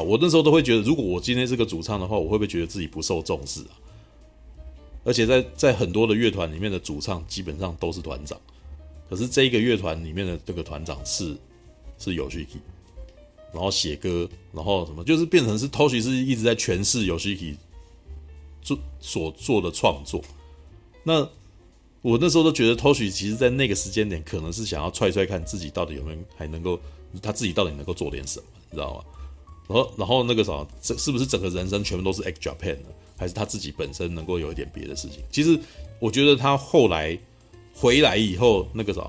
[0.00, 3.78] 我那时候都会觉得，如果我今天是个主唱的话，我会不会觉得自己不受重视啊？
[5.04, 8.40] 而且在在很多的乐团里面的主唱基本上都是团长，
[9.10, 11.36] 可是这一个乐团里面的这个团长是
[11.98, 12.58] 是 Yoshiki，
[13.52, 17.56] 然后写歌，然后什么，就是变成是 Toshi 是一直在诠释 Yoshiki
[18.60, 20.22] 做所做的创作。
[21.02, 21.28] 那
[22.00, 26.78] 我那时候都觉得 Toshi 其实，在那个时间点，可能是想要踹踹看自己到底有没有还能够，
[27.20, 29.04] 他自己到底能够做点什么，你知道吗？
[29.68, 32.88] 然后，然后那个啥，这是不是整个人生全部都是 X Japan 呢？
[33.22, 35.22] 还是他自己本身能够有一点别的事情？
[35.30, 35.56] 其实，
[36.00, 37.16] 我觉得他后来
[37.72, 39.08] 回来以后，那个啥，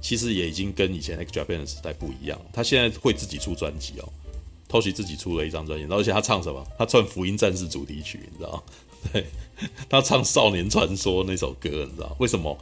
[0.00, 2.36] 其实也已经跟以前 X Japan 的时代不一样。
[2.52, 4.08] 他现在会自己出专辑哦
[4.68, 6.66] ，Toshi 自己出了一张专辑，而且他唱什么？
[6.76, 8.62] 他唱《福音战士》主题曲，你知道吗？
[9.12, 9.26] 对，
[9.88, 12.58] 他唱《少年传说》那首歌，你知道为什么？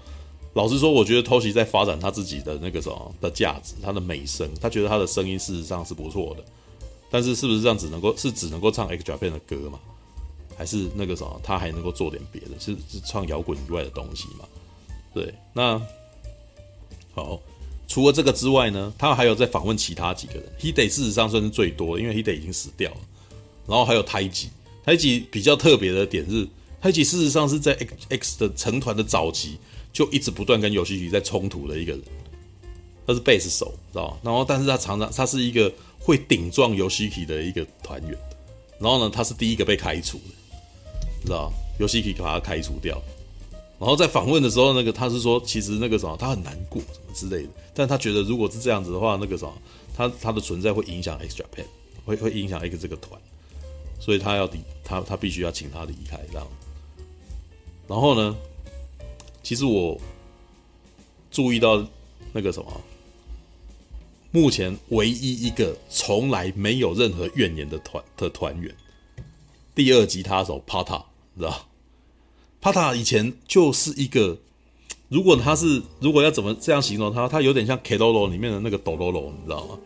[0.54, 6.44] 老实说，我觉得 Toshi 在发展他自己的那个什么的价值，他的美声，他觉得他的声音事实上是不错的。
[7.12, 9.80] 但是是不是这样只能够是只能够唱 X Japan 的歌嘛？
[10.60, 12.48] 还是那个什么，他还能够做点别的？
[12.60, 14.44] 是是唱摇滚以外的东西嘛？
[15.14, 15.80] 对，那
[17.14, 17.40] 好，
[17.88, 20.44] 除了这个之外呢，他还有在访问其他几个人。
[20.60, 22.98] Hide 事实上算是最多的，因为 Hide 已经死掉了。
[23.66, 24.50] 然后还有太极，
[24.84, 26.46] 太极比较特别的点是
[26.78, 29.56] 太极事实上是在 X X 的成团的早期
[29.94, 32.02] 就一直不断跟游戏局在冲突的一个人。
[33.06, 34.20] 他是贝斯手，知道？
[34.22, 35.72] 然后但是他常常他是一个。
[36.02, 38.18] 会顶撞 Yoshiki 的一个团员，
[38.78, 40.24] 然后呢，他是第一个被开除的，
[41.20, 43.00] 你知道游戏可以把他开除掉，
[43.78, 49.52] 然后在访问的时候，那个他是说，其实那个什么，他很难过什么之类的，但他觉得如果是这样子的话，那个什么，
[49.94, 51.66] 他他的存在会影响 X Japan，
[52.04, 53.20] 会会影响一个这个团，
[54.00, 56.46] 所以他要离他他必须要请他离开这样。
[57.86, 58.36] 然后呢，
[59.42, 60.00] 其实我
[61.30, 61.84] 注意到
[62.32, 62.80] 那个什么。
[64.32, 68.72] 目前唯一一个从来没有任何怨言的团的团员，
[69.74, 71.02] 第二吉他手 Pata，
[71.34, 71.66] 你知道
[72.60, 74.36] ？Pata 以前就是一个，
[75.08, 79.78] 如果他是如果要怎么这样形容他，他有点像 Keroro 里面的那个 Dororo，你知道吗？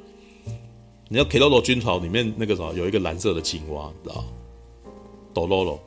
[1.09, 4.24] 你要 Keroro 军曹里面那个什么有一个蓝色的青蛙，你知道
[5.34, 5.78] ？Dororo，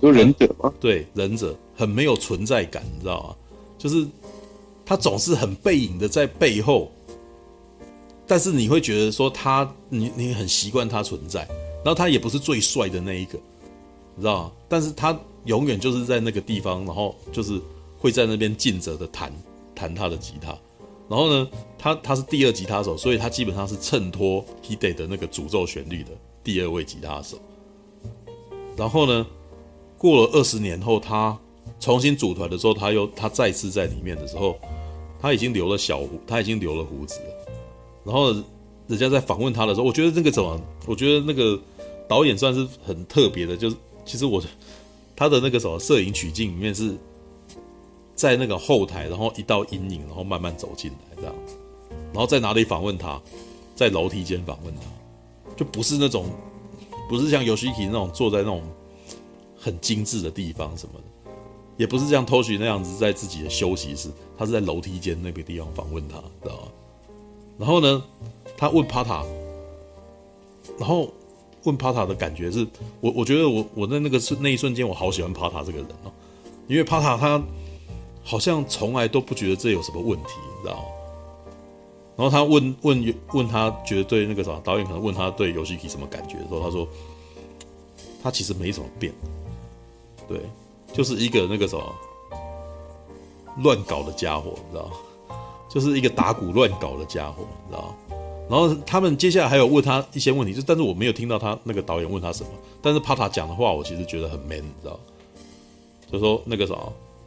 [0.00, 0.72] 有忍者吗？
[0.80, 3.36] 对，忍者很没有存在感，你知道吗？
[3.78, 4.06] 就是
[4.84, 6.90] 他总是很背影的在背后。
[8.24, 11.40] 但是你会觉得说他，你你很习惯他存在，
[11.84, 13.38] 然后他也不是最帅的那一个，
[14.14, 14.52] 你知道？
[14.68, 17.60] 但是他永远就是在那个地方，然后就是
[17.98, 19.32] 会在那边尽责的弹
[19.74, 20.48] 弹他的吉他，
[21.08, 21.48] 然后呢，
[21.78, 26.10] 他他是第二吉他手，所以他基本上是衬托 Hide 的那个诅咒旋律的
[26.44, 27.38] 第二位吉他手。
[28.76, 29.26] 然后呢，
[29.98, 31.38] 过了二十年后，他
[31.80, 34.56] 重新组团的时候，他又他再次在里面的时候，
[35.20, 37.52] 他已经留了小胡，他已经留了胡子了。
[38.04, 38.32] 然后
[38.88, 40.60] 人家在访问他的时候，我觉得那个怎么？
[40.86, 41.60] 我觉得那个
[42.08, 44.42] 导演算是很特别的，就是其实我
[45.16, 46.96] 他的那个什么摄影取景里面是
[48.14, 51.34] 在那个后台，然后一道阴影，然后慢慢走进来这样。
[52.12, 53.20] 然后在哪里访问他？
[53.74, 54.82] 在楼梯间访问他，
[55.56, 56.26] 就不是那种
[57.08, 58.62] 不是像 Yoshiki 那种坐在那种
[59.58, 61.32] 很精致的地方什么的，
[61.78, 66.68] 也不是像托许那样子在自己的休息室，他是在楼梯间那个地方访问他，知道吗？
[67.58, 68.04] 然后呢，
[68.58, 69.24] 他问帕塔，
[70.78, 71.10] 然后
[71.64, 72.66] 问帕塔的感觉是，
[73.00, 76.10] 我我觉得我我在那个瞬那一瞬间，我好喜欢帕塔这个人哦，
[76.66, 77.42] 因为帕塔他
[78.24, 80.84] 好像从来都不觉得这有什么问题，你知道？
[82.16, 86.86] 然后他问问问他觉得对那个啥导演可能问他对游戏机什么感觉的时候，他说
[88.22, 89.12] 他其实没什么变，
[90.28, 90.40] 对，
[90.92, 91.94] 就是一个那个什么
[93.58, 94.90] 乱搞的家伙，你知道？
[95.70, 97.96] 就是一个打鼓乱搞的家伙，你知道？
[98.52, 102.50] 然后他们接下来还有问他一些问题，就但是我没有听到他那个导演问他什么，
[102.82, 105.00] 但是帕塔讲的话我其实觉得很 man，你知道？
[106.12, 106.74] 就说那个啥，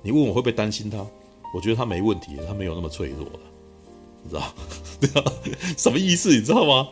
[0.03, 1.03] 你问我会不会担心他？
[1.51, 3.39] 我觉得他没问题，他没有那么脆弱的。
[4.21, 4.53] 你知道，
[4.99, 5.33] 对 啊
[5.75, 6.29] 什么意思？
[6.29, 6.89] 你知道吗？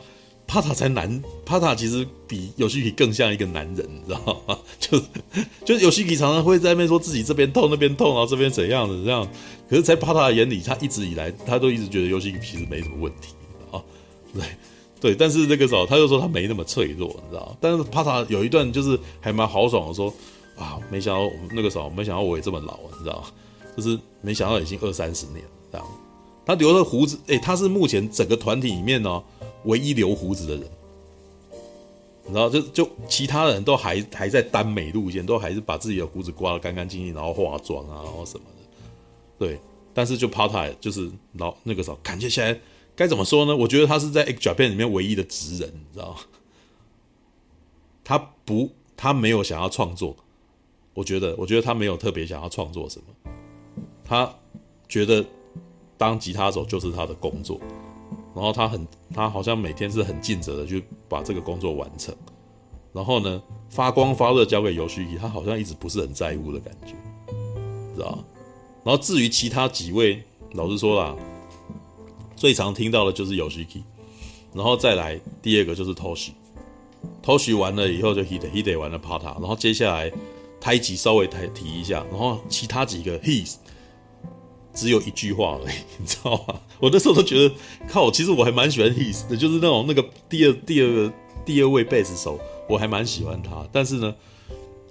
[0.47, 4.57] 帕塔才难，帕塔其实比有希皮更像一个男人，你知道吗？
[4.79, 4.99] 就
[5.63, 9.27] 就有希皮常常会在那边说自己这边痛那边痛，然后这边怎样的这样。
[9.69, 13.35] 可是，在帕塔的眼里，他一直以来他都一直觉得有希皮其实没什么问题。
[14.33, 14.43] 对
[14.99, 17.55] 对，但是那个时候他就说他没那么脆弱，你知道。
[17.59, 20.13] 但是帕塔有一段就是还蛮豪爽的说
[20.55, 23.23] 啊，没想到那个时候没想到我也这么老，你知道，
[23.75, 25.87] 就是没想到已经二三十年这样。
[26.45, 29.23] 他留了胡子，哎、他是目前整个团体里面呢、
[29.65, 30.69] 唯一留胡子的人，
[32.31, 38.63] 然后就就其他人都还还在耽美路线，都还是把自己的胡子刮得干干净净，然后化妆啊，然后什么的，
[39.39, 39.59] 对。
[39.93, 42.57] 但是就帕塔就是老那个时候感觉起来
[42.95, 43.55] 该怎么说呢？
[43.55, 46.15] 我觉得他是在 X Japan 里面唯一的职人，你知道？
[48.03, 50.15] 他不，他没有想要创作，
[50.93, 53.31] 我觉得，我觉得他没有特别想要创作什么，
[54.03, 54.33] 他
[54.87, 55.25] 觉得。
[55.95, 57.57] 当吉他手就是他的工作，
[58.35, 62.13] 然后他很，他好像每天是很尽责的去把这个工作完成，
[62.91, 66.95] 然后呢，发光发热交给 Yoshiki，他好像一直不是很在乎的感觉，
[67.95, 68.21] 知道？
[68.83, 70.21] 然后至于其他几位，
[70.53, 71.15] 老实说啦，
[72.43, 73.83] 最常听到的就是 Yoshiki，
[74.53, 80.11] 然后再来第二个就是 Toshi，Toshi 完了以后就 Hide，Hide 完了 Pata，然后接下来
[80.59, 83.55] Taiji 稍微提提一下，然后其他几个 His。
[84.73, 86.59] 只有一句话而已， 你知道吗？
[86.81, 87.55] 我那时候都觉得，
[87.87, 91.13] 靠，其实我还蛮喜欢 His 的，就是那种那个第二、第二个、
[91.45, 92.37] 第二位贝斯手，
[92.67, 93.65] 我还蛮喜欢他。
[93.71, 94.13] 但是呢，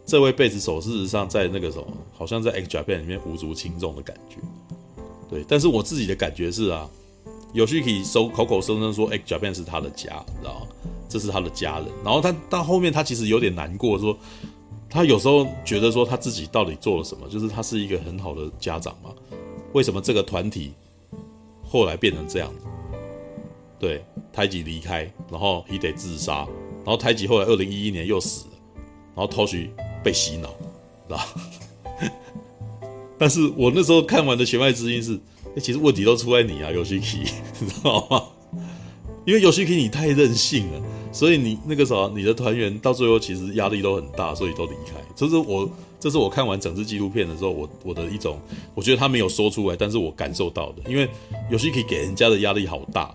[0.06, 4.36] 这位贝斯手事实上在那个什么，好像在 X Japan 里面无足轻重的感觉。
[5.28, 6.88] 对，但是我自己的感觉是啊
[7.54, 10.66] ，Yoshiki 说口口声声说 X Japan 是他的家，你知道吗？
[11.08, 11.88] 这是他的家人。
[12.04, 14.16] 然后他到后面，他其实有点难过，说
[14.88, 19.10] 他有时候觉得说他自己到底做了什么，就是他是一个很好的家长嘛。
[19.72, 20.72] 为什么这个团体
[21.62, 22.66] 后来变成这样子？
[23.78, 26.46] 对，太极离开，然后 Hide 自杀，
[26.84, 28.52] 然后太极后来二零一一年又死了，
[29.14, 29.70] 然后偷袭
[30.04, 30.48] 被洗脑，
[31.08, 31.20] 知道？
[33.18, 35.18] 但是我那时候看完的弦外之音是，
[35.54, 37.24] 欸，其实问题都出在你啊，Yoshiki，
[37.58, 38.22] 知道吗？
[39.24, 40.82] 因为 Yoshiki 你太任性了，
[41.12, 45.00] 所以你那个时候你的团员到最后其实压力都很大，所以都离开。
[45.14, 45.68] 这是我。
[46.02, 48.36] 这是我看完整支纪录片的时候，我我的一种，
[48.74, 51.08] 我觉得他没有说出来，但是我感受到的，因为
[51.48, 53.14] Yoshiki 给人家的压力好大，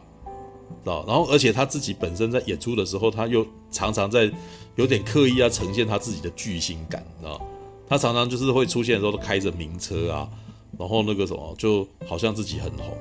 [0.86, 1.04] 知道？
[1.06, 4.32] 然后而且他自己本身在演出的时候，他又常常在
[4.78, 7.46] 有点刻意要呈现他自己的巨星感，知道？
[7.90, 10.30] 他常常就是会出现的时候都开着名车啊，
[10.78, 12.98] 然后那个什么，就好像自己很红。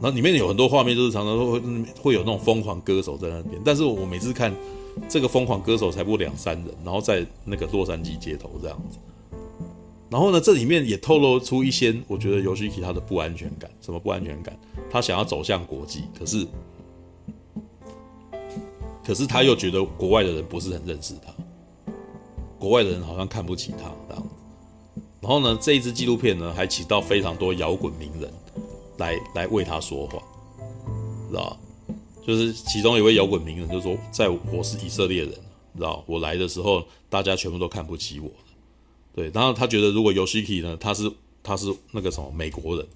[0.00, 1.60] 然后里面有很多画面，就是常常会
[2.02, 4.54] 会有那种疯狂歌手在那边，但是我每次看。
[5.08, 8.98] 这个疯狂歌手才不两三人，然后在那个洛杉矶街头这样子，
[10.10, 14.58] 然后呢，这里面也透露出一些我觉得 Yoshiki 他的不安全感，什么不安全感？
[14.90, 16.44] 他想要走向国际，可是，
[19.04, 21.92] 可是他又觉得国外的人不是很认识他，
[22.58, 24.27] 国外的人好像看不起他这样。
[25.28, 28.32] 然后呢，这一支纪录片呢，还请到非常多摇滚名人
[28.96, 30.22] 来来为他说话，
[31.28, 31.54] 知道？
[32.26, 35.34] 就是其中一位摇滚名人就说，在我是以色列人，
[35.76, 38.30] 知道我来的时候，大家全部都看不起我，
[39.14, 39.30] 对。
[39.34, 41.12] 然后他觉得，如果 Yoshiki 呢，他是
[41.42, 42.86] 他是那个什么美国人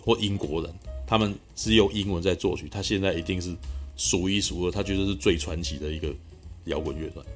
[0.00, 0.72] 或英国人，
[1.08, 3.52] 他们只有英文在作曲，他现在一定是
[3.96, 6.08] 数一数二，他觉得是最传奇的一个
[6.66, 7.26] 摇滚乐团。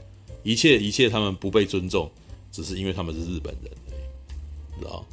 [0.44, 2.08] 一切一切他们不被尊重，
[2.52, 3.72] 只是因为他们是日本人，
[4.78, 5.04] 知道。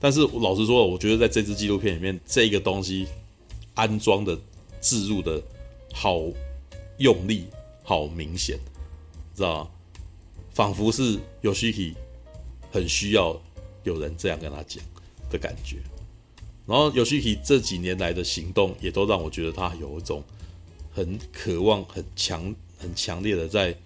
[0.00, 3.06] 但是老实说，我觉得在这支纪录片里面，这个东西
[3.74, 4.38] 安装的。
[4.80, 5.42] 置入的
[5.92, 6.22] 好
[6.98, 7.46] 用力，
[7.82, 8.56] 好明显，
[9.34, 9.70] 知道吗？
[10.52, 11.94] 仿佛是 Yoshiki
[12.70, 13.36] 很需要
[13.82, 14.80] 有人这样跟他讲
[15.28, 15.78] 的感觉。
[16.64, 20.22] 然后 Yoshiki 这几年来的行动，也都让我觉得他有一种
[20.92, 23.76] 很渴望、很强、很强烈的在、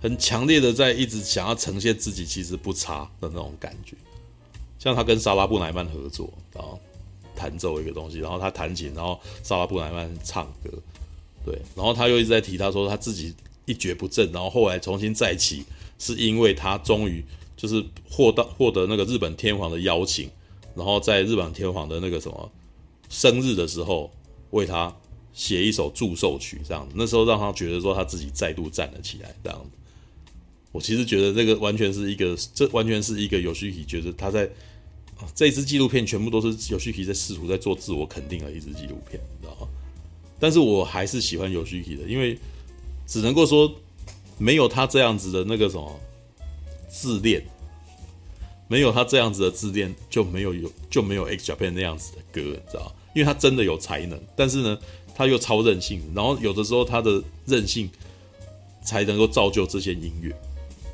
[0.00, 3.96] 很强烈的在一直想要呈现自己其实不差的那种感觉。
[4.78, 6.78] 像他跟莎拉布乃曼合作，然后。
[7.38, 10.70] 弹奏一个东西，然后他弹琴，然后萨拉布莱曼唱歌，
[11.44, 13.34] 对，然后他又一直在提，他说他自己
[13.66, 15.62] 一蹶不振，然后后来重新再起，
[15.98, 17.22] 是因为他终于
[17.54, 20.30] 就是获到获得那个日本天皇的邀请，
[20.74, 22.50] 然后在日本天皇的那个什么
[23.10, 24.10] 生日的时候
[24.52, 24.96] 为他
[25.34, 29.70] 写一首祝寿曲，这样，那时候让他觉得说他自己再度站了起来，这样子。
[30.76, 34.44] 我其实觉得这个完全是一个，这完全是一个 Yoshiki 觉得他在
[35.16, 39.66] 啊这一支纪录片全部都是 Yoshiki 在试图在做自我肯定的一支纪录片，你知道吗？
[40.38, 42.38] 但是我还是喜欢 Yoshiki 的，因为
[43.06, 43.74] 只能够说
[44.36, 45.98] 没有他这样子的那个什么
[46.90, 47.42] 自恋，
[48.68, 52.92] 没有他这样子的自恋，就没有有就没有 X Japan 那样子的歌，你知道吗？
[53.14, 54.78] 因为他真的有才能，但是呢，
[55.14, 57.88] 他又超任性，然后有的时候他的任性
[58.84, 60.36] 才能够造就这些音乐。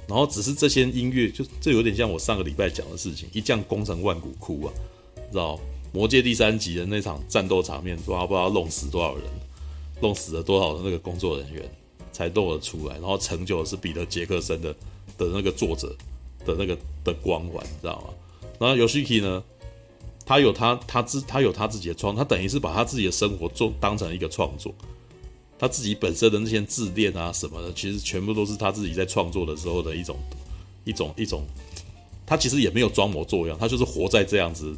[0.09, 4.73] 然后只是这些音乐，就这有点像我上个礼拜讲的事情，一将功成万骨枯啊，
[5.31, 5.59] 知道？
[5.95, 9.25] 魔戒第三集的那场战斗场面，不知道不知道弄死多少人，
[10.01, 11.63] 弄死了多少的那个工作人员，
[12.13, 14.73] 才露了出来，然后成就的是彼得杰克森的
[15.19, 15.95] 的那个作者
[16.47, 16.75] 的那个
[17.05, 18.49] 的光环，知道吗？
[18.59, 19.45] 然后 Yoshiki 呢，
[20.25, 24.75] 他有他他自他有他自己的创，他等于是把他自己的生活做当成一个创作。
[25.63, 30.19] 他自己本身的那些自恋啊什么的，其实全部都是他自己在创作的时候的一种、
[30.85, 31.47] 一种、一种。
[32.27, 34.77] 他其实也没有装模作样，他就是活在这样子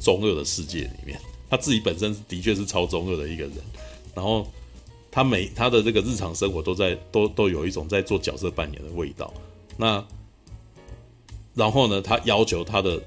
[0.00, 1.20] 中二的世界里面。
[1.48, 3.54] 他自己本身的确是超中二的一个人，
[4.12, 4.44] 然后
[5.08, 9.32] 他每他的这个日常生活都在都都有一种在做角色扮演的味道。
[9.76, 10.04] 那
[11.54, 13.00] 然后呢，他要求他的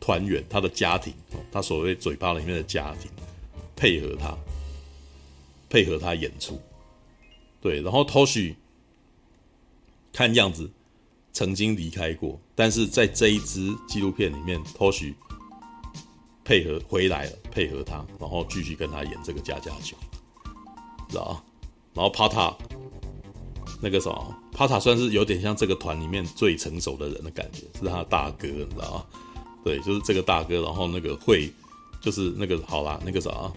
[0.00, 1.14] 团员、他的家庭，
[1.52, 3.08] 他所谓嘴巴里面的家庭
[3.76, 4.36] 配合他。
[5.74, 6.60] 配合他演出，
[7.60, 8.54] 对，然后 Tosh，
[10.12, 10.70] 看样子
[11.32, 15.12] 曾经离开过，但是在这一支纪录片里面，Tosh
[16.44, 19.96] 配合回来了，配合他，然后继续跟他演这个家家酒，
[21.08, 21.42] 知道吧？
[21.92, 22.54] 然后 Pata
[23.82, 29.06] 那个什么，Pata 算是有点像这个团里面最成熟的人的感觉，是他的大哥，你知道吗？
[29.64, 31.52] 对，就是这个大哥，然后那个会
[32.00, 33.52] 就是那个好啦，那个啥。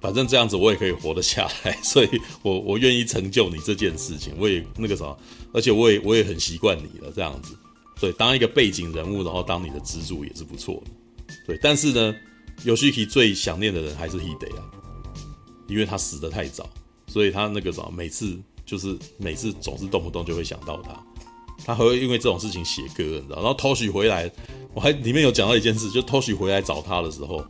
[0.00, 2.08] 反正这样子我也可以活得下来， 所以
[2.42, 5.18] 我我愿意成就你这件事情，我也那个什么，
[5.52, 7.56] 而且我也我也很习惯你了这样子，
[8.00, 11.58] 对，当一个背景人物，然后当你的支柱也是不错的，对。
[11.60, 12.14] 但是呢
[12.64, 14.62] ，Yoshiki 最想念的人还是 Hide 啊，
[15.66, 16.70] 因为他死得太早，
[17.08, 21.04] 所以他那个什么，每次就是每次总是动不动就会想到他，
[21.64, 23.36] 他还会因为这种事情写歌，你知道。
[23.36, 24.30] 然后托许回来，
[24.74, 27.44] 我还里面有讲到一件事，就托许回来找他的时候。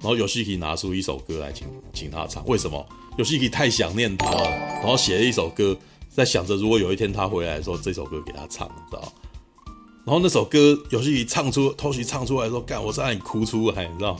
[0.00, 2.86] 然后 Yoshiki 拿出一首歌来请请他唱，为什么
[3.18, 4.42] ？Yoshiki 太想念他了，
[4.80, 5.76] 然后写了一首歌，
[6.08, 9.12] 在想着如果有一天他回来的时候，这首歌给他唱，你知道？
[10.04, 14.16] 然后那首歌 Yoshiki 唱出，Toshi 唱出来的时候，干，我是让你哭出来，你知道？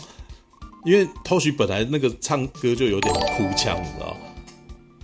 [0.85, 4.17] 因为 Toshi 本来那个唱歌就有点哭腔，你知道？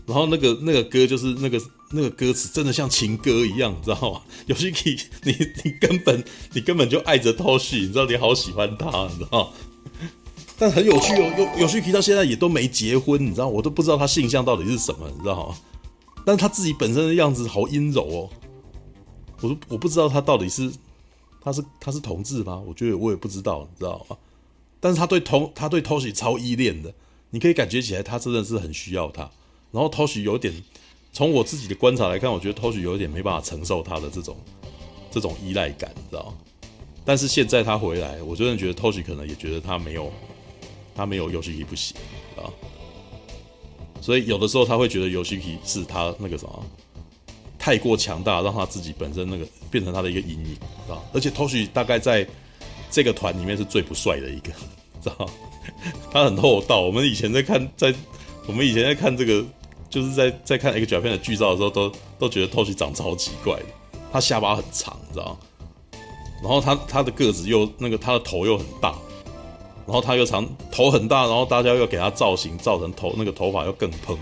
[0.06, 1.60] 然后那个那个歌就是那个
[1.90, 8.06] 那个歌词真的像情歌一样，你知道吗？Yoshiki，你 你根本你根本就爱着 Toshi，你知道？
[8.06, 9.52] 你好喜欢他，你知道？
[10.62, 15.56] 但很有趣哦，有有趣提到现在也都没结婚，你知道，我都不知道他性向到底是什么，你知道吗？
[16.24, 18.30] 但是他自己本身的样子好阴柔哦，
[19.40, 20.72] 我都我不知道他到底是
[21.40, 22.62] 他是他是同志吗？
[22.64, 24.16] 我觉得我也不知道，你知道吗？
[24.78, 26.94] 但是他对同他对 Toshi 超依恋的，
[27.30, 29.28] 你可以感觉起来他真的是很需要他。
[29.72, 30.54] 然后 Toshi 有点
[31.12, 34.36] 从我自己的观察来看，我觉得 Toshi 有点没办法承受他的这种
[35.10, 36.34] 这种依赖感，你知道吗？
[37.04, 40.08] 但是现在他回来，我真的觉得 Toshi 可能也觉得他没有。
[40.94, 41.96] 他没有 Yoshiki 不行
[42.36, 42.46] 啊，
[44.00, 46.64] 所以有的时候他会觉得 Yoshiki 是他那个什么
[47.58, 50.56] 太过强大，让他自己本身那个变成他的一个阴影
[50.88, 51.00] 啊。
[51.12, 52.26] 而且偷袭大概在
[52.90, 54.50] 这个团里面是最不帅的一个，
[55.02, 55.30] 知道？
[56.10, 56.80] 他很厚道。
[56.80, 57.94] 我们以前在看，在
[58.46, 59.44] 我们以前在看这个，
[59.88, 63.66] 就是在在看 X Japan 的剧照的时候，都都觉得偷袭长超奇怪的。
[64.12, 65.38] 他下巴很长，知道？
[66.42, 68.98] 然后他他的个子又那个他的头又很大。
[69.86, 74.16] 然后他又长头很大，然后大家又给他造型造成头那个头发又更蓬，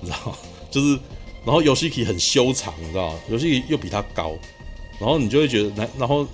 [0.00, 0.36] 你知道？
[0.70, 0.98] 就是，
[1.44, 4.32] 然后 Yoshiki 很修长，你知道吗尤希提又比他高，
[4.98, 6.26] 然后你就会觉得，然后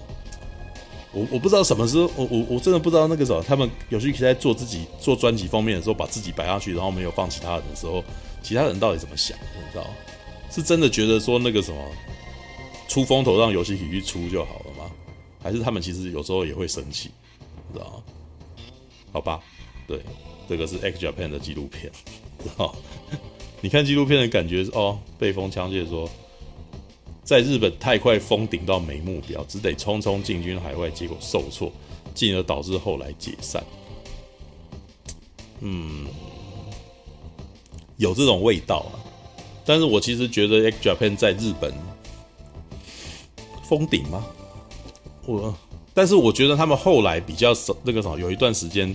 [1.12, 8.04] 我我不知道什么时候，我我我真的不知道那个时候，他们 Yoshiki 在做自己做专辑封面的时候，把自己摆下去，然后没有放其他人的时候，
[8.42, 9.36] 其他人到底怎么想？
[9.54, 9.90] 你知道吗？
[10.50, 11.80] 是真的觉得说那个什么
[12.88, 14.90] 出风头让 Yoshiki 去出就好了吗？
[15.42, 17.10] 还是他们其实有时候也会生气，
[17.68, 18.02] 你知道吗？
[19.16, 19.40] 好吧，
[19.86, 19.98] 对，
[20.46, 21.90] 这个是 X Japan 的纪录片，
[22.58, 22.70] 哦，
[23.62, 26.06] 你看纪录片的感觉是哦，被风枪械说，
[27.24, 31.72] 在日本太快封顶到没目标，只得匆匆进军海外，结果受挫，
[32.14, 33.64] 进而导致后来解散。
[35.60, 36.06] 嗯，
[37.96, 39.00] 有这种味道啊，
[39.64, 41.72] 但是我其实觉得 X Japan 在日本
[43.66, 44.26] 封顶吗？
[45.24, 45.56] 我，
[45.97, 48.94] 但是我觉得他们后来比较少那个什么，有一段时间，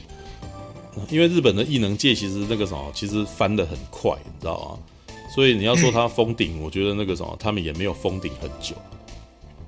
[1.10, 4.78] 因为日本的异能界其实那个什么，其实翻得很快，你知道
[5.10, 5.16] 吗？
[5.34, 8.76] 所以你要说他封顶，我觉得那个什么，他们也没有封顶很久。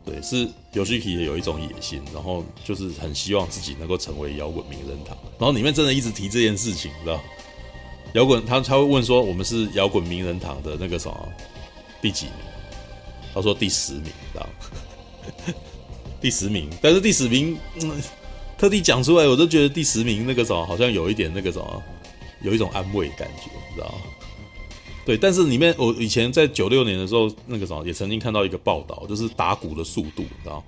[0.05, 7.19] 对，是 Yoshiki 也有一种野心，然后就是很希望自己能够成为摇滚名人堂，然后里面真的一直提这件事情，你知道？
[8.13, 11.17] 摇滚他他会问说，我们是摇滚名人堂的那个什么
[11.99, 12.35] 第几名？
[13.33, 14.03] 他说第十名，
[14.33, 14.47] 知道？
[16.23, 18.01] 第十名，但是第十名，嗯，
[18.57, 21.83] 特地讲出来，我都觉得第十名那个什么好像有一点那个什么，
[22.41, 24.01] 有一种安慰感觉，你知道吗？
[25.05, 30.63] 对，但是里面我以前在九六年的时候，那个什么也曾经看到一个报道，就是打鼓的速度，你知道？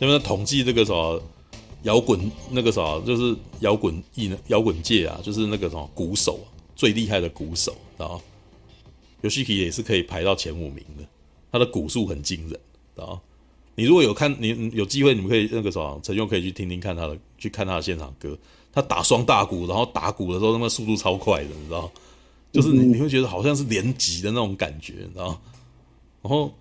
[0.00, 1.22] 因为统计这个什么
[1.84, 6.40] 摇滚那个什么，就是摇滚艺摇滚界啊，就是那个什么鼓手
[6.74, 8.20] 最厉害的鼓手，知道
[9.22, 11.06] ？Yoshiki 也是可以排到前五名的，
[11.52, 12.58] 他的鼓数很惊人，知
[12.96, 13.22] 道？
[13.76, 18.36] 你如果有看，你有机会，你们可以那个什么陈兄可以去听听看他的，去看他的现场歌，
[18.72, 21.92] 他打双大鼓，然后打鼓的时候，那么速度超快的，你知道？
[22.52, 25.38] 就是你你会觉得好像是连击的那种感觉，你知道？
[26.22, 26.52] 然后，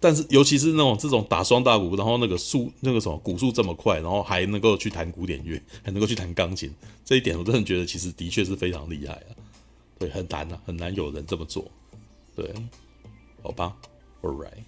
[0.00, 6.68] 但是尤其是那种这种打双大鼓，然后那个速那个什么鼓速这么快，然后还能够去弹古典乐，还能够去弹钢琴，
[7.04, 9.30] 这一点我真的觉得其实的确是非常厉害啊。
[10.00, 11.64] 对，很难啊，很难有人这么做。
[12.34, 12.52] 对，
[13.42, 13.76] 好吧
[14.22, 14.64] ，All right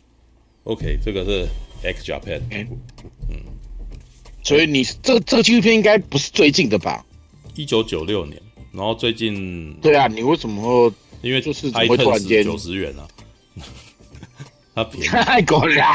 [0.65, 1.49] right，OK，这个是
[1.83, 3.37] X Japan，嗯，
[4.43, 7.05] 所以你这个这个纪录片应该不是最近的吧？
[7.55, 8.41] 一九九六年。
[8.73, 10.91] 然后最近，对啊，你为什么？
[11.21, 13.07] 因为就是会突然间九十元啊，
[14.75, 15.95] 他便宜，太果然。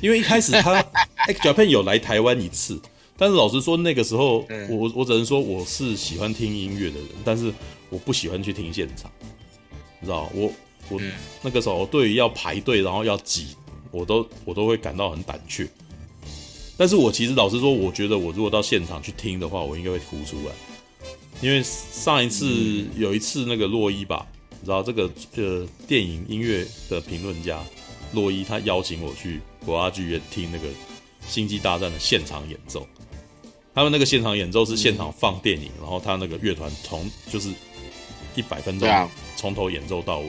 [0.00, 0.82] 因为一开始他
[1.26, 2.80] X Japan 有来台湾一次，
[3.18, 7.52] 但是老实说那个时候，我我只能说我是喜欢听音乐的人，但是
[7.90, 9.12] 我不喜欢去听现场，
[10.00, 10.50] 你知道我
[10.88, 10.98] 我
[11.42, 13.48] 那个时候对于要排队然后要挤，
[13.90, 15.68] 我都我都会感到很胆怯。
[16.76, 20.54] 但是我其实老实说，我觉得我如果到现场去听的话，我应该会哭出来。
[21.42, 27.62] 因为上一次有一次那个洛伊吧，你知道这个呃电影音乐的评论家
[28.12, 30.68] 洛伊，他邀请我去国家剧院听那个
[31.26, 32.86] 《星际大战》的现场演奏。
[33.74, 37.50] 他们那个现场演奏是现场放电影，然后他那个乐团从就是
[38.34, 40.28] 一百分钟从头演奏到尾。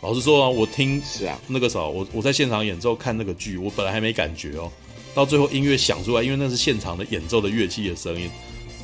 [0.00, 4.70] 老实说啊，我听是啊那个时候我我在现场演奏看那个剧，我本来还没感觉哦，
[5.14, 8.30] 到最后音乐响出来，因为那是现场的演奏的乐器的声音。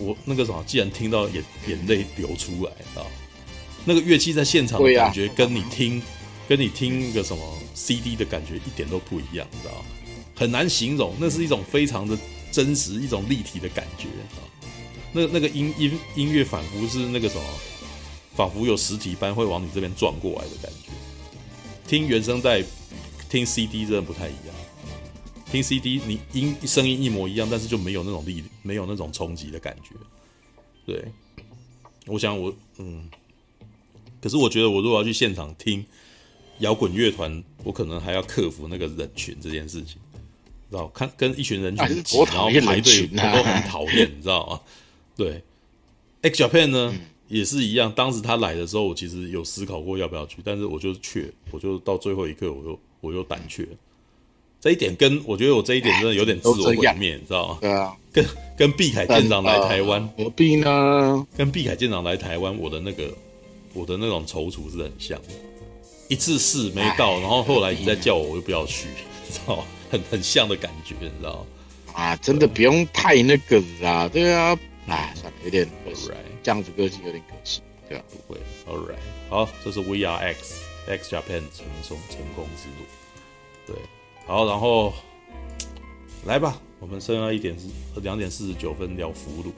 [0.01, 3.07] 我那个什么，既然听到眼眼泪流出来啊，
[3.85, 6.03] 那个乐器在现场的感觉跟你听，
[6.49, 7.43] 跟你听个什么
[7.75, 9.85] CD 的感觉一点都不一样，你知道？
[10.35, 12.19] 很难形容，那是一种非常的
[12.51, 14.43] 真实，一种立体的感觉啊。
[15.13, 17.43] 那那个音音音乐仿佛是那个什么，
[18.35, 20.91] 仿佛有实体般会往你这边撞过来的感觉。
[21.87, 22.63] 听原声带，
[23.29, 24.55] 听 CD 真的不太一样。
[25.51, 29.95] 听 CD，你音声音一模一样，但是就没有那种力，没有那种冲击的感觉。
[30.85, 31.05] 对，
[32.07, 33.09] 我想我嗯，
[34.21, 35.85] 可是我觉得我如果要去现场听
[36.59, 39.97] 摇滚乐团，我可能还要克服那个人群这件事情，
[40.71, 40.89] 知道？
[40.89, 44.61] 看跟一群人群挤，然后排队，我都很讨厌，你知道吗？
[45.17, 45.43] 对
[46.23, 53.67] ，X Japan 呢、嗯、也是一样，当时他来的时候，我其实有思考过要不要去，但是我就去，我就到最后一刻，我又我又胆怯。
[54.61, 57.59] 这一点跟我觉得我这一点真的有点自我毁灭，你知道吗？
[57.61, 58.25] 对啊，跟
[58.57, 61.27] 跟碧凯舰长来台湾何必呢？
[61.37, 63.13] 跟碧凯舰长来台湾，我的那个
[63.75, 65.29] 我的那种踌躇是很像的。
[66.09, 68.89] 一次试没到，然后后来你再叫我，我就不要去，
[69.31, 69.65] 知道吗？
[69.91, 71.47] 很很像的感觉，你知道吗？
[71.93, 75.69] 啊，真的不用太那个啦，对啊，哎，算了，有点
[76.45, 78.05] 这样子个性有点可惜，对啊？
[78.11, 78.39] 不会
[78.69, 78.99] ，All right，
[79.31, 82.85] 好，这是 Are X X Japan 成功成功之路，
[83.67, 83.77] 对。
[84.27, 84.93] 好，然后
[86.27, 87.67] 来吧，我们剩下一点是
[88.03, 89.53] 两点四十九分聊俘虏。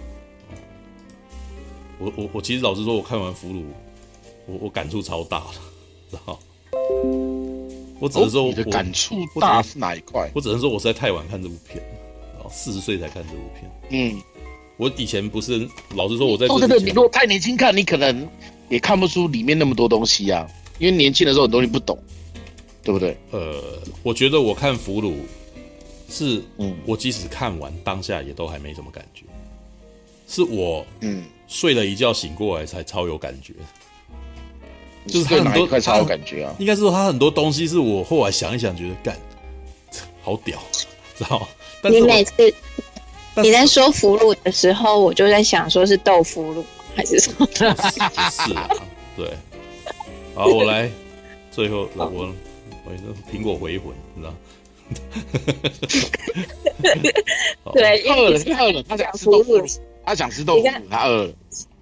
[1.99, 3.65] 我我我其实老实说，我看完俘虏，
[4.47, 5.55] 我我感触超大了，
[6.11, 6.39] 知道？
[7.99, 10.31] 我只能说我，哦、你的感触大是哪一块？
[10.35, 11.83] 我只能说，我实在太晚看这部片，
[12.35, 13.71] 然后四十岁才看这部片。
[13.91, 14.23] 嗯，
[14.77, 18.29] 我以前不是老实说，我在这个你如果太年轻看，你可能
[18.69, 20.47] 也看不出里面那么多东西啊，
[20.79, 21.99] 因为年轻的时候很多东西不懂。
[22.85, 23.17] 对不对？
[23.33, 23.61] 呃，
[24.05, 25.11] 我觉得我看《俘虏》
[26.09, 29.25] 是，嗯，我即使看完当下也都还没什么感觉，
[30.29, 33.55] 是我，嗯，睡了一觉醒过来才超有感觉，
[35.05, 36.55] 嗯、就是他很多快超有感觉啊。
[36.61, 39.19] 应该是说他很多东西是我后来想一想觉得干，
[40.23, 40.57] 好屌，
[41.19, 41.49] 知道吗？
[41.83, 42.55] 但是你每次
[43.43, 46.65] 你在说腐乳的时候，我就在想说是豆腐乳
[46.95, 47.47] 还是什么？
[47.55, 48.69] 是啊，
[49.17, 49.31] 对。
[50.35, 50.91] 好，我来
[51.51, 52.33] 最后我。
[53.33, 54.33] 苹果回魂，你知道？
[57.73, 59.67] 对， 饿了，饿了，他想吃豆腐，
[60.05, 61.33] 他想吃豆腐，他饿了。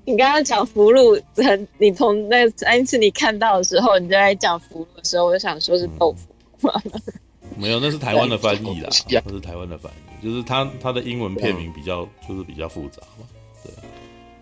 [0.07, 6.27] 你刚刚讲福禄，很，你从那上一次你看到的时候，你就在讲福禄的时候，我就想说是豆腐。
[7.59, 13.27] 没有，那是台湾的翻译啦，那是台湾的翻译，就是他他的英文片名比较就是比较复杂嘛，
[13.63, 13.71] 对，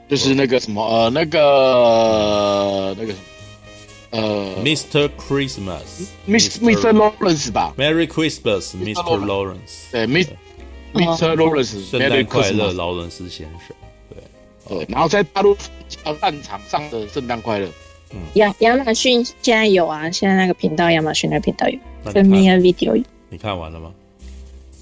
[0.08, 3.24] 就是那个什么呃那个那个什么。
[4.12, 5.08] 呃，Mr.
[5.18, 6.60] Christmas，Mr.
[6.60, 6.92] Mr.
[6.92, 9.18] Lawrence 吧，Merry Christmas，Mr.
[9.24, 11.34] Lawrence，对，Mr.
[11.34, 13.74] Lawrence，圣诞快乐，劳伦斯先生，
[14.10, 14.22] 对，
[14.68, 15.56] 对，然后在大陆
[15.88, 17.66] 叫战场上的圣诞快乐，
[18.10, 21.78] 嗯，亚亚马逊现在有啊，现在那个频道亚马逊的频道有
[22.12, 23.94] ，Premier Video 有，你看完了吗？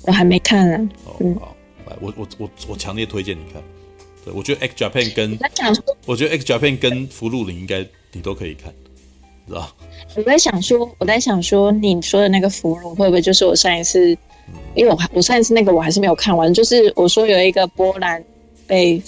[0.03, 0.88] 我还没看啊，
[1.20, 3.62] 嗯，好，来，我我我我强烈推荐你看，
[4.24, 5.38] 对，我觉得 X Japan 跟，
[6.07, 8.72] 我觉得 X Japan 跟福禄你应该你都可以看。
[10.14, 14.16] 我在想说，我在想说，你说的那个俘虏会不会就是我上一次，
[14.76, 18.24] 因为我我上一次那个我还是没有看完，就是我说有一个波兰
[18.68, 19.03] 被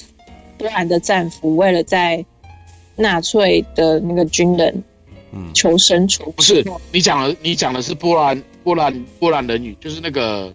[0.59, 2.24] 波兰的战俘为了在
[2.97, 4.82] 纳粹的那个军人，
[5.32, 6.28] 嗯，求生存。
[6.32, 10.53] 不是你讲的，你讲的是波兰波兰波兰人语，就是那个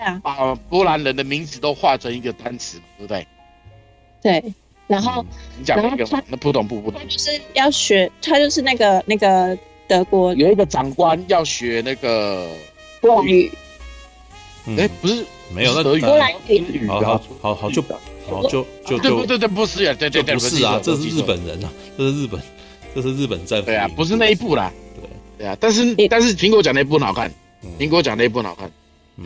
[0.00, 3.26] 对啊，把波兰人的名字都化成一个单词，对不对？
[4.22, 4.54] 对。
[4.86, 5.24] 然后，
[5.58, 7.00] 你讲那个，那不懂不不懂。
[7.06, 12.48] 就是要学，他就是那个那个德国有一个长官要学那个
[13.00, 13.52] 波兰语。
[14.78, 15.24] 哎，不是，
[15.54, 16.88] 没有那波兰语。
[16.88, 17.80] 好好好好就
[18.28, 22.40] 好就就就对对对，不是呀，对对对，不是啊，这是日本人啊，这是日本，
[22.94, 23.66] 这是日本战俘。
[23.66, 24.72] 对啊，不是那一部啦。
[24.96, 27.32] 对对啊，但是但是苹果讲那一部很好看，
[27.78, 28.68] 苹果讲那一部很好看。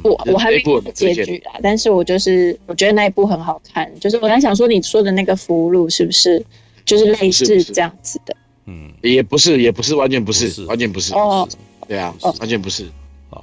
[0.03, 6.45] 我我还没看结局啊，但是我就是我觉得那一部很好看，就是我在想说你说的那个俘虏是不是
[6.85, 8.37] 就是类似这样子的？
[8.67, 11.15] 嗯，也不是，也不是，完全不是，完全不是。
[11.15, 11.49] 哦，
[11.87, 12.87] 对啊，完全不是。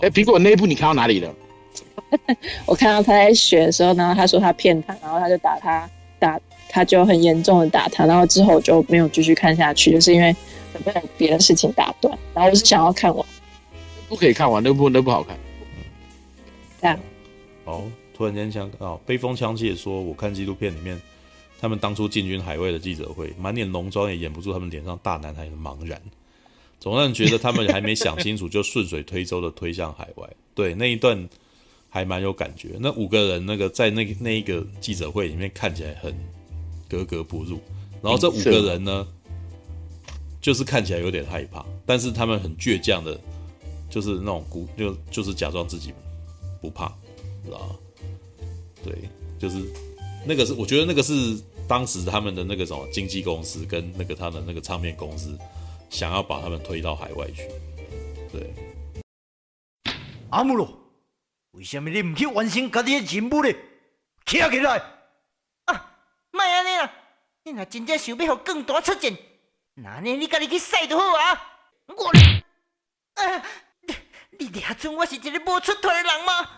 [0.02, 1.34] 哎，苹果那一部你看到哪里了？
[2.66, 5.90] 我看到他在学的时候，然后他说他骗他，然后他就打他，
[6.20, 6.40] 打
[6.70, 10.36] 他就很严重的打他，然后之后就没有继续看下去，就是因为
[10.84, 12.18] 被别的事情打断。
[12.34, 13.26] 然后我是想要看完，
[14.10, 15.38] 不可以看完，那部那部好看。
[16.82, 17.00] 这
[17.66, 21.00] 哦，突然间想哦，悲风枪械说，我看纪录片里面，
[21.60, 26.02] 他们当初进军海外的记者会，满脸浓妆也掩不住他们脸上大男孩的茫然，
[26.80, 30.28] 总让人觉得他们还没想清楚就顺水推舟的推向海外。
[30.56, 31.30] 对，那一段
[31.88, 32.70] 还蛮有感觉。
[32.80, 36.14] 那五个人那个在那那一个记者会里面看起来很
[36.90, 37.60] 格格不入，
[38.02, 39.08] 然后这五个人呢，
[40.42, 43.20] 就是看起来有点害怕，但是他们很倔强的，
[43.88, 45.94] 就是那种孤就就是假装自己。
[46.62, 46.88] 不怕，
[47.44, 47.76] 知道吗？
[48.84, 49.10] 对，
[49.40, 49.58] 就是
[50.26, 51.14] 那个是，我觉得那个是
[51.68, 55.38] 当时他们的那个什么经纪公司跟那个他的那个唱片公司
[55.90, 57.48] 想要把他们推到海外去。
[58.32, 58.54] 对，
[60.30, 60.72] 阿姆罗，
[61.52, 63.54] 为什么你唔去完成家己的任务呢？
[64.26, 64.78] 起来起来！
[65.66, 65.96] 啊，
[66.32, 66.94] 莫安尼啦，
[67.44, 69.16] 你若真正想要互更大出战，
[69.76, 71.42] 那呢你家己去赛就好啊！
[71.88, 72.08] 我，
[73.16, 73.46] 啊。
[74.40, 76.50] 你俩准我是一个无出头的人吗？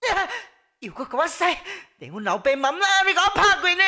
[0.80, 1.44] 又搁给我使，
[1.98, 3.84] 连阮老爸妈妈你给我拍过呢？